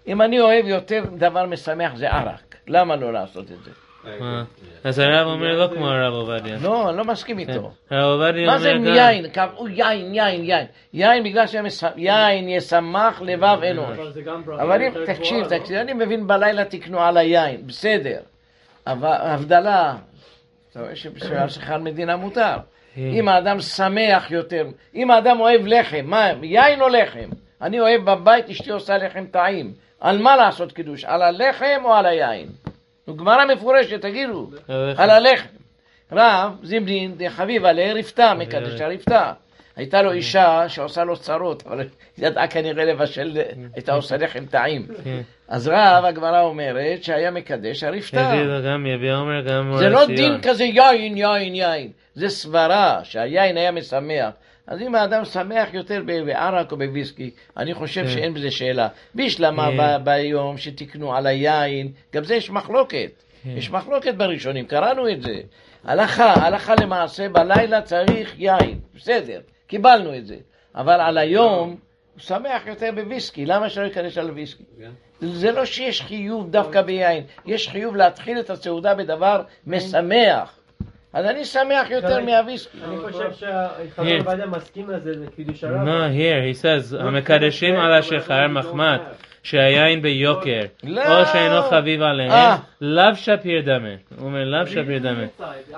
[0.07, 2.55] אם אני אוהב יותר דבר משמח זה ערק.
[2.68, 3.72] למה לא לעשות את זה?
[4.07, 4.43] אה,
[4.83, 6.57] אז הרב אומר לא כמו הרב עובדיה.
[6.61, 7.71] לא, אני לא מסכים איתו.
[7.91, 9.27] הרב עובדיה מה זה אומר גם, יין?
[9.29, 10.65] קבעו יין, יין, יין.
[10.93, 13.97] יין בגלל שיין ישמח לבב אנוש.
[13.97, 15.57] אבל זה גם ברכה אם, תקשיב, לא?
[15.57, 18.19] תקשיב, אני מבין בלילה תקנו על היין, בסדר.
[18.87, 19.95] אבל הבדלה,
[20.71, 22.57] אתה רואה שבשביל שכר מדינה מותר.
[22.97, 27.29] אם האדם שמח יותר, אם האדם אוהב לחם, מה, יין או לחם?
[27.61, 29.73] אני אוהב בבית, אשתי עושה לחם טעים.
[29.99, 31.05] על מה לעשות קידוש?
[31.05, 32.47] על הלחם או על היין?
[33.07, 34.49] נו, גמרא מפורשת, תגידו.
[34.67, 35.01] הלחם.
[35.01, 35.47] על הלחם.
[36.11, 39.33] רב זימרין דחביב עליה רפתה, מקדש הרפתה.
[39.75, 41.87] הייתה לו אישה שעושה לו צרות, אבל
[42.17, 43.37] ידעה כנראה לבשל,
[43.75, 44.87] הייתה עושה לחם טעים.
[45.47, 48.31] אז רב, הגמרא אומרת שהיה מקדש הרפתה.
[49.77, 50.05] זה לא.
[50.05, 51.91] דין כזה יין, יין, יין.
[52.13, 54.29] זה סברה שהיין היה משמח.
[54.68, 58.07] אז אם האדם שמח יותר ב- בערק או בוויסקי, אני חושב כן.
[58.07, 58.88] שאין בזה שאלה.
[59.16, 59.78] בישלמה כן.
[59.78, 63.11] ב- ביום שתיקנו על היין, גם זה יש מחלוקת.
[63.43, 63.49] כן.
[63.49, 65.39] יש מחלוקת בראשונים, קראנו את זה.
[65.84, 70.36] הלכה, הלכה למעשה, בלילה צריך יין, בסדר, קיבלנו את זה.
[70.76, 71.78] אבל על היום, הוא
[72.18, 74.63] שמח יותר בוויסקי, למה שלא ייכנס על ויסקי?
[75.20, 80.59] זה לא שיש חיוב דווקא ביין, יש חיוב להתחיל את הסעודה בדבר משמח.
[81.16, 82.78] אז אני שמח יותר מהוויסקי.
[82.84, 84.18] אני חושב שהחבר.
[84.18, 85.88] עובדיה מסכים לזה, זה קידוש הרב.
[85.88, 88.97] No, here, he says, המקדשים על השחר מחמד,
[89.43, 91.20] שהיין ביוקר, לא.
[91.20, 92.57] או שאינו חביב עליהם, אה.
[92.82, 93.89] לאו שפיר דמה.
[94.18, 95.24] הוא אומר, לאו שפיר דמה.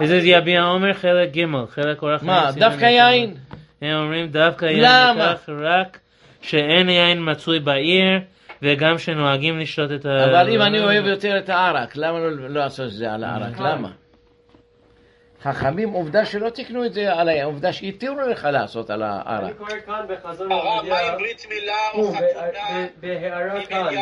[0.01, 3.33] וזה יביע עומר חלק ג', חלק אורח מה, דווקא יין?
[3.81, 5.33] הם אומרים דווקא יין למה?
[5.47, 5.99] רק
[6.41, 8.19] שאין יין מצוי בעיר,
[8.61, 10.25] וגם שנוהגים לשתות את ה...
[10.25, 13.59] אבל אם אני אוהב יותר את הערק, למה לא לא לעשות את זה על הערק?
[13.59, 13.89] למה?
[15.43, 19.57] חכמים, עובדה שלא תיקנו את זה על היין, עובדה שהתירו לך לעשות על אני הערק.
[19.57, 23.93] קורא כאן בחזון הרב, מה עובדיה, עם ברית מילה או חתונה בהערה כאן?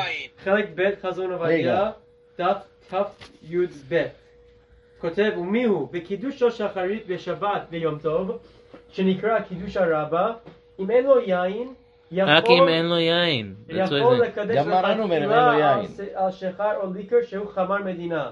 [0.44, 1.92] חלק ב' חזון עובדיה,
[2.40, 2.58] דף
[2.90, 4.06] תי"ב,
[4.98, 8.32] כותב, ומיהו בקידוש של שחרית בשבת ויום טוב,
[8.92, 10.34] שנקרא קידוש הרבה,
[10.80, 11.74] אם אין לו יין,
[12.18, 13.56] רק אם אין לו יין.
[13.70, 14.16] יכול.
[14.26, 15.80] לקדש לכתחילה יין.
[15.80, 18.30] על ש- על שחר או ליקר שהוא חמר מדינה.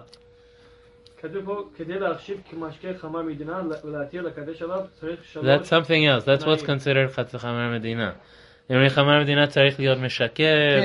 [5.36, 6.78] That's something else, that's what's תנאים.
[6.80, 8.12] considered חצי חמר מדינה.
[8.72, 10.44] אם חמר מדינה צריך להיות משקר,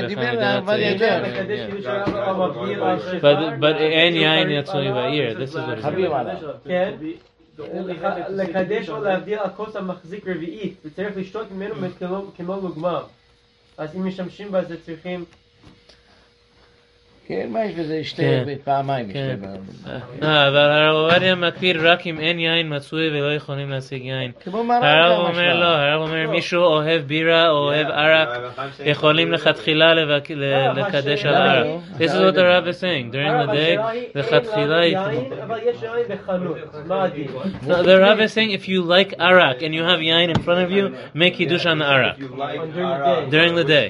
[0.09, 0.93] דיבר וחמר מדינה אבל צריך...
[0.93, 1.70] יודע, כן, לקדש כן.
[1.70, 3.18] קידוש הרבה או מבדיל על שחר.
[3.18, 5.82] But- but אין יין שהוא יצוי חריף בעיר, עליו, this is what it is.
[5.82, 6.36] חביב עליו.
[6.64, 6.95] כן.
[8.28, 13.01] לקדש או להבדיל על כוס המחזיק רביעית, וצריך לשתות ממנו כמו- כמו לוגמה.
[13.78, 15.24] אז אם משתמשים בזה צריכים...
[17.29, 18.05] כן, מה יש בזה?
[18.05, 18.45] שתי כן.
[18.64, 19.12] פעמיים.
[19.12, 19.37] כן.
[19.41, 19.91] שתי-
[20.26, 24.31] אה, אבל הרב עובדיה מקפיד רק אם אין יין מצוי ולא יכולים להשיג יין.
[24.45, 25.55] כמו מרן הרב גם אומר משמע.
[25.55, 28.29] לא, הרב אומר מישהו אוהב בירה או אוהב ערק,
[28.85, 31.66] יכולים לכתחילה לבק- ל- לקדש על השאלה ערק.
[31.99, 34.11] היא- This is what the Rav is saying, during the אבל day, השאלה היא, אין
[34.14, 34.66] לכתחילה...
[34.66, 36.57] לנו יכולים- יין, אבל יש יין בחנות,
[36.87, 37.26] מה הדין?
[37.66, 40.61] No, the Rav is saying if you like arak and you have yain in front
[40.66, 42.18] of you, make kiddush on the If arak.
[42.18, 43.89] you like During the arak day.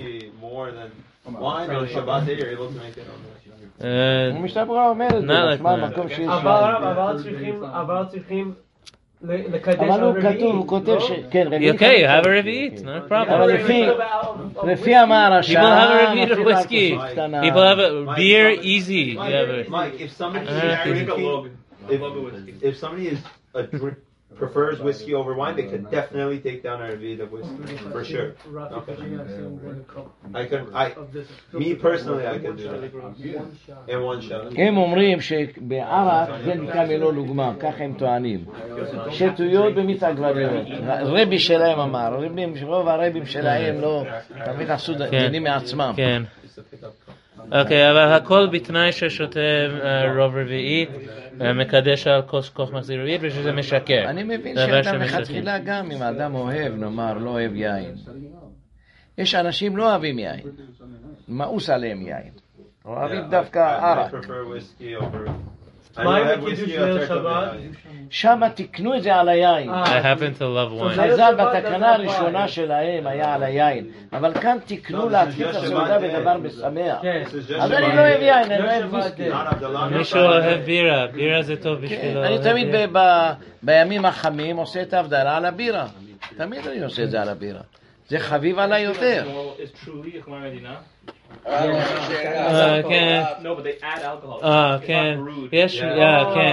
[1.29, 1.45] During the day.
[1.45, 3.29] whiskey more than wine on Shabbat day, you're able to make it on the
[3.81, 5.89] Uh, המשתברא אומר את זה, נא משמע לקרוא.
[5.89, 6.83] מקום שיש אבל יין.
[6.85, 8.55] אבל צריכים, אבל צריכים
[9.22, 11.01] ל- לקדש אבל על הוא רביעית, כתוב, הוא כותב לא?
[11.01, 11.12] ש...
[11.31, 11.81] כן, רביעית.
[11.81, 13.55] okay, have a רביעית, not a אבל problem.
[13.55, 13.85] לפי-
[14.61, 16.95] אבל לפי המהרש"א, People have a review of אפילו על whiskey.
[16.99, 17.43] כוסית קטנה.
[17.43, 19.16] People have a beer easy.
[19.16, 21.47] You have a- Mike, if somebody Uh, is drinking, log.
[21.91, 22.66] if, Log of whiskey.
[22.68, 23.18] if somebody is
[23.55, 23.95] a drink,
[24.39, 28.28] prefers whiskey over wine, they could definitely take down a reveal of whiskey for sure.
[28.78, 28.97] Okay.
[30.41, 30.86] I can, I,
[31.62, 32.82] me personally, I can do that
[33.93, 34.53] in one shot.
[34.57, 38.45] הם אומרים שבערק זה נקרא מלוא לוגמה, ככה הם טוענים.
[39.11, 40.66] שטויות במיץ עגבניות.
[40.89, 42.18] רבי שלהם אמר,
[42.62, 44.05] רוב הרבים שלהם לא,
[44.45, 45.93] תמיד עשו דינים מעצמם.
[45.97, 46.22] כן.
[47.53, 50.89] אוקיי, אבל הכל בתנאי ששותה אה, רוב רביעית,
[51.41, 54.05] אה, מקדש על כוס כוס מחזיר רביעית, ושזה משקר.
[54.07, 54.99] אני מבין שמשקר.
[54.99, 57.95] מלכתחילה גם אם האדם אוהב, נאמר, לא אוהב יין.
[59.18, 60.41] יש אנשים לא אוהבים יין,
[61.28, 62.32] מאוס עליהם יין.
[62.84, 64.14] אוהבים דווקא ערק.
[65.99, 66.05] Prefer whiskey over.
[66.05, 67.53] I מה עם have הקידוש whiskey ליל יותר טוב שבת?
[67.53, 67.72] מיין.
[68.11, 69.70] שם תיקנו את זה על היין.
[69.70, 69.84] אה.
[69.84, 71.01] I happen to love wine.
[71.12, 76.99] חז"ל בתקנה הראשונה שלהם היה על היין, אבל כאן תיקנו להתחיל את הסעודה בדבר משמח.
[77.03, 77.22] כן.
[77.26, 79.24] This is just אז אני about- לא אוהב יין, אני לא אוהב שבת ויסקי.
[79.24, 79.30] די.
[79.32, 82.24] Not of the long מישהו אוהב בירה, בירה זה טוב כן, בשבילו.
[82.24, 82.86] אני אוהב תמיד בירה.
[82.86, 83.32] ב- ב-
[83.62, 85.86] בימים החמים עושה את ההבדלה על הבירה.
[86.36, 87.61] תמיד אני עושה את זה על הבירה.
[88.09, 89.24] זה חביב עליי יותר.
[94.45, 95.18] אה, כן.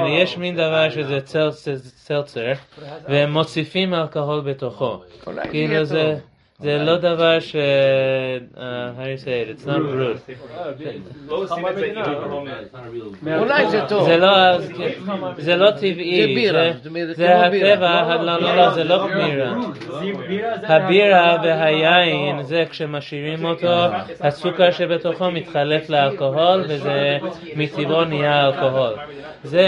[0.10, 2.52] יש, מין דבר שזה צל- סלצר,
[3.10, 5.02] והם מוסיפים אלכוהול בתוכו.
[5.52, 6.16] כאילו זה.
[6.60, 7.56] זה לא דבר ש...
[8.96, 9.50] how do you say it?
[9.50, 10.18] It's not a real.
[13.38, 14.08] אולי זה טוב.
[14.08, 14.58] זה לא,
[15.38, 16.72] זה לא טבעי, זה בירה,
[17.14, 17.46] זה-.
[17.46, 19.56] הטבע, לא, לא, לא, זה לא בירה.
[20.64, 23.86] הבירה והיין, זה כשמשאירים אותו,
[24.22, 27.18] הסוכר שבתוכו מתחלף לאלכוהול וזה
[27.56, 28.94] מטבעו נהיה אלכוהול.
[29.46, 29.68] זה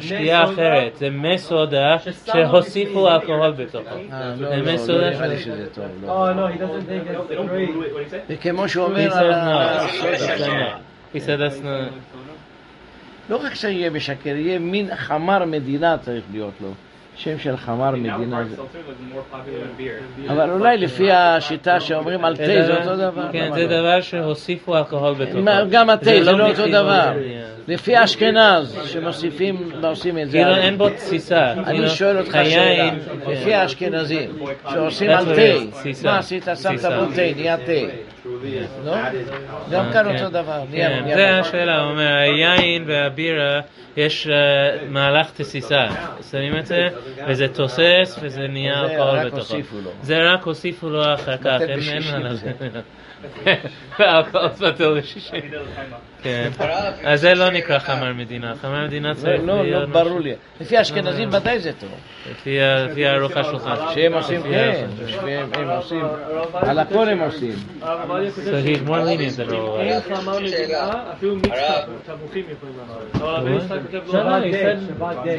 [0.00, 3.88] שתייה אחרת, זה מי סודה שהוסיפו אלכוהול בתוכו.
[4.12, 5.84] אה, לא, זה לא, לא סודה נראה לי ש- שזה טוב.
[6.02, 6.30] לא.
[6.30, 6.34] Oh?
[8.28, 9.34] זה כמו שהוא He אומר said על no.
[9.34, 9.86] ה...
[9.86, 11.16] He said no.
[11.16, 11.92] He said that's not...
[13.30, 16.68] לא רק שיהיה משקר, יהיה מין חמר מדינה צריך להיות לו.
[17.16, 18.44] שם של חמר מדינה.
[18.44, 18.56] זה-.
[20.28, 23.32] אבל אולי לפי השיטה שאומרים על תה זה אותו דבר.
[23.32, 23.80] כן, זה לא?
[23.80, 25.38] דבר שהוסיפו אלכוהול בתוכו.
[25.70, 27.12] גם התה זה לא אותו דבר.
[27.68, 30.38] לפי אשכנז, שמוסיפים, ועושים את זה.
[30.38, 31.52] כאילו אין בו תסיסה.
[31.52, 33.30] אני כאילו, שואל אותך שאלה, היין, כן.
[33.30, 34.30] לפי האשכנזים,
[34.72, 35.80] שעושים על תה.
[36.04, 36.48] מה עשית?
[36.62, 36.80] שמת.
[36.80, 37.72] בו תה, נהיה תה.
[38.84, 38.96] לא?
[39.70, 40.16] גם כאן כן.
[40.16, 40.62] אותו דבר.
[40.72, 41.38] כן, זה.
[41.38, 43.60] השאלה, הוא אומר, היין והבירה,
[43.96, 44.34] יש אה,
[44.88, 45.86] מהלך תסיסה.
[46.30, 46.88] שמים את זה,
[47.28, 49.56] וזה תוסס, וזה נהיה אלכוהול בתוכו.
[50.02, 52.52] זה רק הוסיפו לו אחר כך, אין מה זה.
[56.22, 56.50] כן.
[57.04, 59.88] אז זה לא נקרא חמר מדינה, חמר מדינה לא, צריך לא, לא להיות...
[59.90, 60.34] ברור לי.
[60.60, 61.90] לפי האשכנזים ודאי זה טוב.
[62.30, 62.58] לפי
[62.88, 63.70] לפי הארוחה שלך.
[63.94, 64.86] שהם עושים, כן,
[65.54, 66.04] הם עושים,
[66.54, 67.54] על הכל הם עושים.
[67.82, 69.80] he's more lenient than all.
[69.80, 71.88] אין חמר מדינה, אפילו מיץ הרב.
[72.06, 73.22] תפוחים יכולים לעשות.
[73.22, 74.52] אבל הבן יצחק כותב לא, די,
[74.88, 75.38] שבת די.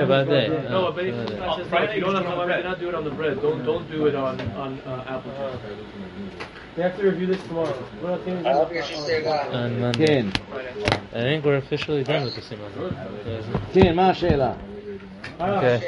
[0.00, 0.46] שבת די.
[0.68, 1.10] No, אה, but if שבת די.
[1.10, 3.36] it says like, if you don't have חמר מדינה, do it on the bread.
[3.42, 5.95] Don't don't do it on on apple.
[6.76, 7.74] We have to review this tomorrow.
[8.02, 8.74] בוא נתחיל עם זה הרב, מחר.
[8.74, 9.42] יש לי שאלה.
[9.42, 10.06] On Monday.
[10.06, 10.26] כן,
[11.12, 12.90] I think we're officially done with the סימן.
[13.72, 14.52] כן, מה השאלה?
[15.38, 15.78] הרב, אוקיי.